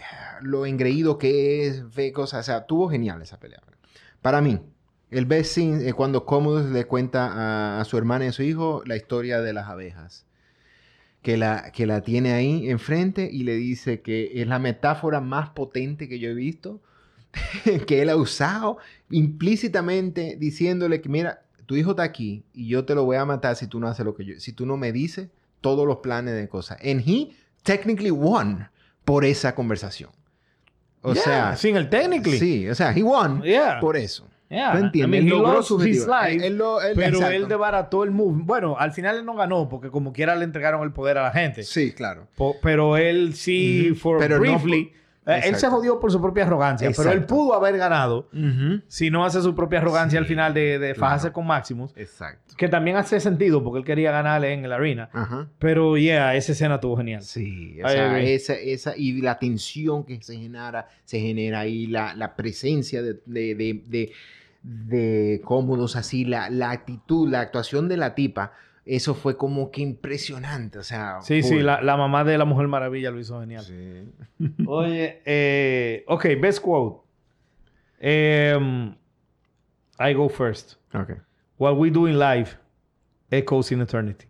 lo 0.41 0.65
engreído 0.67 1.19
que 1.19 1.67
es, 1.67 1.95
ve 1.95 2.13
cosas. 2.13 2.41
O 2.41 2.47
sea, 2.47 2.67
tuvo 2.67 2.89
genial 2.89 3.21
esa 3.23 3.39
pelea. 3.39 3.61
Para 4.23 4.41
mí, 4.41 4.61
el 5.11 5.27
best 5.27 5.53
scene 5.53 5.87
es 5.89 5.95
cuando 5.95 6.25
Commodus 6.27 6.71
le 6.71 6.87
cuenta 6.87 7.27
a, 7.79 7.81
a 7.81 7.85
su 7.85 7.99
hermana 7.99 8.25
y 8.27 8.29
a 8.29 8.33
su 8.33 8.43
hijo 8.43 8.83
la 8.87 8.97
historia 8.97 9.41
de 9.43 9.53
las 9.53 9.69
abejas 9.69 10.27
que 11.23 11.37
la, 11.37 11.71
que 11.73 11.87
la 11.87 12.03
tiene 12.03 12.33
ahí 12.33 12.71
enfrente 12.71 13.29
y 13.31 13.43
le 13.45 13.55
dice 13.57 14.01
que 14.01 14.33
es 14.41 14.47
la 14.47 14.59
metáfora 14.59 15.21
más 15.21 15.51
potente 15.51 16.09
que 16.09 16.19
yo 16.19 16.31
he 16.31 16.35
visto, 16.35 16.81
que 17.87 18.03
él 18.03 18.11
ha 18.11 18.17
usado 18.17 18.79
implícitamente 19.11 20.37
diciéndole 20.39 21.01
que 21.01 21.09
mira, 21.09 21.43
tu 21.67 21.77
hijo 21.77 21.91
está 21.91 22.03
aquí 22.05 22.45
y 22.55 22.69
yo 22.69 22.85
te 22.85 22.95
lo 22.95 23.05
voy 23.05 23.17
a 23.17 23.25
matar 23.25 23.57
si 23.57 23.67
tú 23.67 23.81
no 23.81 23.89
haces 23.89 24.05
lo 24.05 24.15
que 24.15 24.25
yo, 24.25 24.41
si 24.41 24.53
tú 24.53 24.67
no 24.67 24.77
me 24.77 24.93
dices 24.93 25.29
todos 25.61 25.87
los 25.87 25.99
planes 25.99 26.35
de 26.35 26.49
cosas. 26.49 26.79
And 26.85 27.01
he 27.07 27.31
technically 27.63 28.11
won 28.11 28.69
por 29.05 29.25
esa 29.25 29.55
conversación. 29.55 30.11
O 31.03 31.15
Yeah, 31.15 31.23
sea, 31.23 31.57
sin 31.57 31.77
el 31.77 31.89
technically. 31.89 32.39
sí, 32.39 32.69
o 32.69 32.75
sea, 32.75 32.93
he 32.93 33.03
won 33.03 33.43
Yeah. 33.43 33.81
por 33.81 33.97
eso. 33.97 34.27
Yeah. 34.51 34.73
¿Tú 34.73 34.79
entiendes? 34.79 35.07
I 35.21 35.23
mean, 35.23 35.27
Él 35.29 35.33
he 35.33 35.37
logró 35.43 35.63
su 35.63 35.77
objetivo. 35.77 36.13
Él 36.29 36.57
lo- 36.59 36.83
él- 36.83 36.93
pero 36.97 37.17
exacto. 37.19 37.35
él 37.37 37.49
desbarató 37.49 38.03
el 38.05 38.11
move. 38.11 38.43
Bueno, 38.45 38.77
al 38.79 38.91
final 38.93 39.17
él 39.19 39.25
no 39.25 39.35
ganó 39.37 39.69
porque 39.69 39.91
como 39.91 40.13
quiera 40.13 40.35
le 40.35 40.45
entregaron 40.45 40.83
el 40.83 40.93
poder 40.93 41.19
a 41.19 41.23
la 41.23 41.31
gente. 41.31 41.63
Sí, 41.63 41.93
claro. 41.93 42.27
Po- 42.35 42.57
pero 42.61 42.97
él 42.97 43.35
sí, 43.35 43.95
for 43.95 44.19
Pero 44.19 44.41
briefly, 44.41 44.93
eh, 45.27 45.35
él 45.37 45.43
se 45.43 45.49
Exacto. 45.51 45.77
jodió 45.77 46.01
por 46.01 46.11
su 46.11 46.21
propia 46.21 46.45
arrogancia, 46.45 46.89
pero 46.97 47.11
él 47.11 47.19
Exacto. 47.19 47.35
pudo 47.35 47.55
haber 47.55 47.77
ganado 47.77 48.29
si 48.89 49.11
no 49.11 49.25
hace 49.25 49.43
su 49.43 49.55
propia 49.55 49.79
arrogancia 49.79 50.19
Sí, 50.19 50.23
al 50.23 50.27
final 50.27 50.55
de, 50.55 50.79
de 50.79 50.95
claro. 50.95 51.01
fajarse 51.01 51.33
con 51.33 51.47
Maximus, 51.47 51.93
Exacto. 51.97 52.55
que 52.57 52.69
también 52.69 52.97
hace 52.97 53.21
sentido 53.21 53.63
porque 53.63 53.79
él 53.81 53.85
quería 53.85 54.11
ganarle 54.13 54.53
en 54.53 54.69
la 54.69 54.77
arena. 54.77 55.11
Ajá. 55.13 55.49
Pero 55.59 55.97
yeah, 55.97 56.35
esa 56.35 56.53
escena 56.53 56.77
estuvo 56.77 56.97
genial. 56.97 57.23
Sí, 57.23 57.79
o 57.85 57.89
sea, 57.89 58.19
esa, 58.21 58.55
esa, 58.55 58.95
y 58.97 59.21
la 59.21 59.39
tensión 59.39 60.05
que 60.05 60.21
se 60.23 60.37
genera, 60.37 60.89
se 61.05 61.21
genera 61.21 61.61
ahí, 61.61 61.87
la, 61.87 62.15
la 62.15 62.35
presencia 62.35 63.03
de, 63.03 63.15
de, 63.27 63.55
de, 63.55 63.83
de, 63.87 64.13
de 64.63 65.41
cómodos 65.45 65.97
así, 65.97 66.25
la, 66.25 66.51
la 66.51 66.71
actitud, 66.71 67.29
la 67.31 67.41
actuación 67.41 67.89
de 67.89 67.97
la 67.97 68.15
tipa, 68.15 68.53
eso 68.97 69.15
fue 69.15 69.37
como 69.37 69.71
que 69.71 69.83
impresionante, 69.83 70.79
o 70.79 70.83
sea. 70.83 71.21
Sí, 71.23 71.43
sí, 71.43 71.61
la, 71.61 71.81
la 71.81 71.97
mamá 71.97 72.25
de 72.25 72.37
la 72.39 72.45
Mujer 72.45 72.69
Maravilla 72.69 73.11
lo 73.11 73.21
hizo 73.21 73.41
genial. 73.41 73.65
Sí. 73.65 74.13
Oye, 74.67 75.21
eh, 75.25 76.05
ok, 76.09 76.27
best 76.41 76.61
quote. 76.61 77.01
Um, 78.03 78.95
I 79.99 80.15
go 80.15 80.29
first. 80.29 80.77
Ok. 80.95 81.13
What 81.59 81.77
we 81.77 81.91
do 81.91 82.07
in 82.07 82.19
life 82.19 82.57
echoes 83.31 83.71
in 83.71 83.81
eternity. 83.81 84.27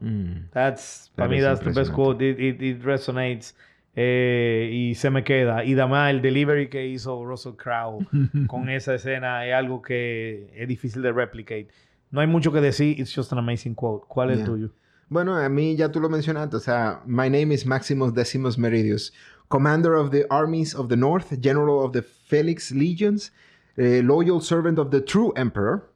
Mm. 0.00 0.50
That's, 0.52 1.10
para 1.16 1.28
That 1.28 1.34
mí, 1.34 1.38
is 1.38 1.44
that's 1.44 1.60
the 1.60 1.70
best 1.70 1.92
quote. 1.92 2.22
It, 2.24 2.38
it, 2.38 2.62
it 2.62 2.82
resonates. 2.84 3.54
eh, 3.94 4.70
y 4.72 4.94
se 4.94 5.10
me 5.10 5.22
queda. 5.22 5.64
Y 5.64 5.74
además, 5.74 6.10
el 6.10 6.22
delivery 6.22 6.68
que 6.68 6.86
hizo 6.86 7.24
Russell 7.24 7.56
Crowe 7.56 8.06
con 8.46 8.68
esa 8.70 8.94
escena 8.94 9.46
es 9.46 9.54
algo 9.54 9.82
que 9.82 10.50
es 10.54 10.66
difícil 10.68 11.02
de 11.02 11.12
replicate. 11.12 11.68
No 12.12 12.20
hay 12.20 12.26
mucho 12.26 12.52
que 12.52 12.60
decir. 12.60 13.00
It's 13.00 13.12
just 13.12 13.32
an 13.32 13.38
amazing 13.38 13.74
quote. 13.74 14.06
¿Cuál 14.06 14.30
es 14.30 14.40
el 14.40 14.44
tuyo? 14.44 14.70
Bueno, 15.08 15.36
a 15.36 15.48
mí 15.48 15.76
ya 15.76 15.90
tú 15.90 16.00
lo 16.00 16.08
mencionaste, 16.08 16.56
o 16.56 16.60
sea, 16.60 17.02
my 17.04 17.28
name 17.28 17.52
is 17.52 17.66
Maximus 17.66 18.14
Decimus 18.14 18.56
Meridius, 18.56 19.12
commander 19.50 19.94
of 19.94 20.10
the 20.10 20.24
armies 20.30 20.74
of 20.74 20.88
the 20.88 20.96
north, 20.96 21.38
general 21.38 21.84
of 21.84 21.92
the 21.92 22.00
Felix 22.00 22.70
legions, 22.70 23.30
eh, 23.76 24.00
loyal 24.02 24.40
servant 24.40 24.78
of 24.78 24.90
the 24.90 25.02
true 25.02 25.30
emperor, 25.32 25.90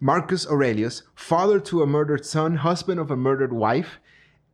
Marcus 0.00 0.48
Aurelius, 0.48 1.04
father 1.14 1.60
to 1.60 1.82
a 1.82 1.86
murdered 1.86 2.26
son, 2.26 2.56
husband 2.56 2.98
of 2.98 3.10
a 3.12 3.16
murdered 3.16 3.52
wife, 3.52 4.00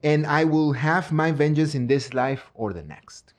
and 0.03 0.27
I 0.27 0.45
will 0.45 0.75
have 0.75 1.11
my 1.11 1.33
vengeance 1.33 1.75
in 1.75 1.87
this 1.87 2.13
life 2.13 2.51
or 2.55 2.75
the 2.75 2.83
next. 2.83 3.33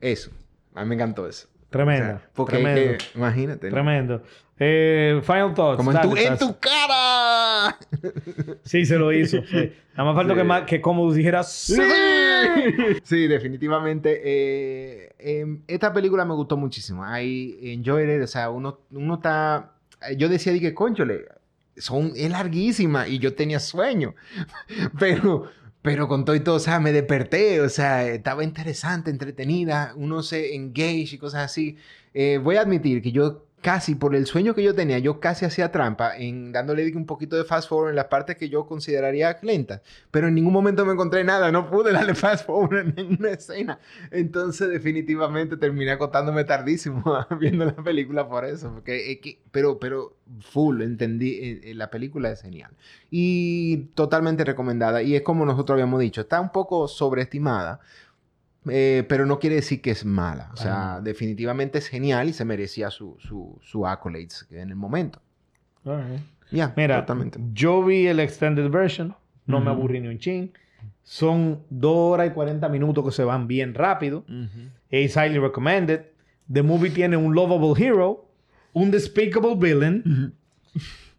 Eso, 0.00 0.30
a 0.76 0.84
mí 0.84 0.90
me 0.90 0.96
encantó 0.96 1.28
eso. 1.28 1.48
Tremendo. 1.70 2.04
O 2.14 2.18
sea, 2.18 2.30
porque 2.34 2.56
tremendo. 2.56 3.04
imagínate. 3.14 3.70
Tremendo. 3.70 4.22
Eh, 4.58 5.20
final 5.22 5.54
thoughts. 5.54 5.76
Como 5.76 5.90
en 5.92 5.96
Dale, 5.96 6.08
tu, 6.10 6.16
en 6.16 6.28
Taz. 6.28 6.38
tu 6.38 6.56
cara. 6.58 7.78
Sí, 8.64 8.84
se 8.86 8.96
lo 8.98 9.12
hizo. 9.12 9.38
sí. 9.50 9.72
Nada 9.96 10.04
más 10.12 10.14
falta 10.16 10.32
Sí. 10.34 10.38
que, 10.38 10.44
ma- 10.44 10.66
que 10.66 10.80
como 10.80 11.12
dijera 11.12 11.42
¡Sí! 11.42 11.76
Sí, 13.04 13.26
definitivamente. 13.28 14.20
eh, 14.24 15.12
em, 15.18 15.62
esta 15.66 15.92
película 15.92 16.24
me 16.24 16.34
gustó 16.34 16.56
muchísimo. 16.56 17.04
I 17.04 17.58
enjoyed 17.74 18.16
it. 18.16 18.22
O 18.22 18.26
sea, 18.26 18.50
uno, 18.50 18.80
uno 18.90 19.14
está. 19.14 19.72
Yo 20.16 20.28
decía, 20.28 20.52
dije, 20.52 20.74
conchole, 20.74 21.26
son, 21.76 22.12
es 22.16 22.30
larguísima 22.30 23.08
y 23.08 23.18
yo 23.18 23.34
tenía 23.34 23.60
sueño. 23.60 24.14
pero, 24.98 25.50
pero 25.88 26.06
con 26.06 26.26
todo 26.26 26.36
y 26.36 26.40
todo, 26.40 26.56
o 26.56 26.60
sea, 26.60 26.80
me 26.80 26.92
desperté. 26.92 27.62
O 27.62 27.68
sea, 27.70 28.06
estaba 28.06 28.44
interesante, 28.44 29.10
entretenida. 29.10 29.94
Uno 29.96 30.22
se 30.22 30.54
engage 30.54 31.14
y 31.14 31.18
cosas 31.18 31.46
así. 31.46 31.78
Eh, 32.12 32.38
voy 32.42 32.56
a 32.56 32.60
admitir 32.60 33.00
que 33.00 33.10
yo 33.10 33.46
casi, 33.60 33.94
por 33.94 34.14
el 34.14 34.26
sueño 34.26 34.54
que 34.54 34.62
yo 34.62 34.74
tenía, 34.74 34.98
yo 34.98 35.20
casi 35.20 35.44
hacía 35.44 35.70
trampa 35.72 36.16
en 36.16 36.52
dándole 36.52 36.94
un 36.96 37.06
poquito 37.06 37.36
de 37.36 37.44
fast 37.44 37.68
forward 37.68 37.90
en 37.90 37.96
las 37.96 38.06
partes 38.06 38.36
que 38.36 38.48
yo 38.48 38.66
consideraría 38.66 39.36
lentas. 39.42 39.80
Pero 40.10 40.28
en 40.28 40.34
ningún 40.34 40.52
momento 40.52 40.86
me 40.86 40.92
encontré 40.92 41.24
nada. 41.24 41.50
No 41.52 41.68
pude 41.70 41.92
darle 41.92 42.14
fast 42.14 42.46
forward 42.46 42.98
en 42.98 43.16
una 43.18 43.30
escena. 43.30 43.78
Entonces, 44.10 44.68
definitivamente 44.70 45.56
terminé 45.56 45.90
acostándome 45.92 46.44
tardísimo 46.44 47.02
viendo 47.40 47.64
la 47.64 47.74
película 47.76 48.28
por 48.28 48.44
eso. 48.44 48.72
Porque, 48.72 49.20
que- 49.20 49.40
pero, 49.50 49.78
pero, 49.78 50.16
full, 50.40 50.82
entendí. 50.82 51.32
eh, 51.34 51.60
eh, 51.64 51.74
la 51.74 51.90
película 51.90 52.30
es 52.30 52.42
genial. 52.42 52.70
Y 53.10 53.88
totalmente 53.94 54.44
recomendada. 54.44 55.02
Y 55.02 55.16
es 55.16 55.22
como 55.22 55.44
nosotros 55.44 55.74
habíamos 55.74 56.00
dicho, 56.00 56.20
está 56.20 56.40
un 56.40 56.50
poco 56.52 56.88
sobreestimada. 56.88 57.80
Eh, 58.70 59.04
pero 59.08 59.26
no 59.26 59.38
quiere 59.38 59.56
decir 59.56 59.80
que 59.80 59.90
es 59.90 60.04
mala. 60.04 60.50
O 60.52 60.56
sea, 60.56 61.00
definitivamente 61.02 61.78
es 61.78 61.88
genial 61.88 62.28
y 62.28 62.32
se 62.32 62.44
merecía 62.44 62.90
su, 62.90 63.16
su, 63.18 63.58
su 63.62 63.86
accolades 63.86 64.46
en 64.50 64.68
el 64.70 64.76
momento. 64.76 65.20
Alright. 65.84 66.20
Ya, 66.50 66.72
Mira, 66.76 67.00
totalmente. 67.00 67.38
yo 67.52 67.84
vi 67.84 68.06
el 68.06 68.20
extended 68.20 68.70
version. 68.70 69.14
No 69.46 69.60
me 69.60 69.70
aburrí 69.70 70.00
ni 70.00 70.08
un 70.08 70.18
chin. 70.18 70.52
Son 71.02 71.62
2 71.70 71.92
horas 71.96 72.26
y 72.28 72.30
40 72.30 72.68
minutos 72.68 73.04
que 73.04 73.12
se 73.12 73.24
van 73.24 73.46
bien 73.46 73.74
rápido. 73.74 74.24
Es 74.90 75.16
highly 75.16 75.38
recommended. 75.38 76.02
The 76.52 76.62
movie 76.62 76.90
tiene 76.90 77.16
un 77.16 77.34
lovable 77.34 77.74
hero, 77.82 78.26
un 78.72 78.90
despicable 78.90 79.54
villain, 79.56 80.34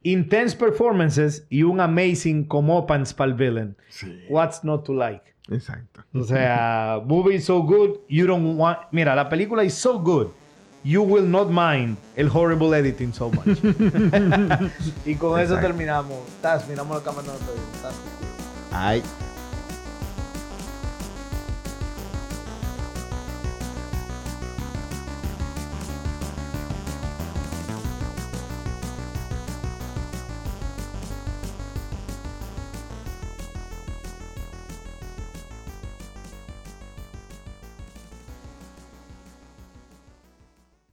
intense 0.03 0.55
performances 0.55 1.45
y 1.49 1.63
un 1.63 1.79
amazing 1.79 2.45
comeuppance 2.45 3.13
para 3.13 3.31
el 3.31 3.37
villain. 3.37 3.75
Sí. 3.89 4.23
What's 4.29 4.63
not 4.63 4.85
to 4.85 4.93
like? 4.93 5.23
Exacto. 5.49 6.03
O 6.13 6.23
sea, 6.23 7.01
movie 7.05 7.35
is 7.35 7.45
so 7.45 7.61
good, 7.61 7.99
you 8.07 8.27
don't 8.27 8.57
want... 8.57 8.77
Mira, 8.91 9.15
la 9.15 9.27
película 9.29 9.63
is 9.63 9.73
so 9.73 9.97
good, 9.99 10.27
you 10.83 11.01
will 11.01 11.27
not 11.27 11.49
mind 11.49 11.97
el 12.15 12.29
horrible 12.29 12.73
editing 12.75 13.11
so 13.11 13.31
much. 13.31 13.45
y 15.05 15.15
con 15.15 15.39
eso 15.39 15.55
Exacto. 15.55 15.61
terminamos. 15.61 16.17
Taz, 16.41 16.67
miramos 16.67 16.97
la 16.97 17.03
cámara. 17.03 17.27
no 17.27 17.33
te 17.33 17.51
digo. 17.51 17.67
Taz. 17.81 17.95
Ay. 18.71 19.03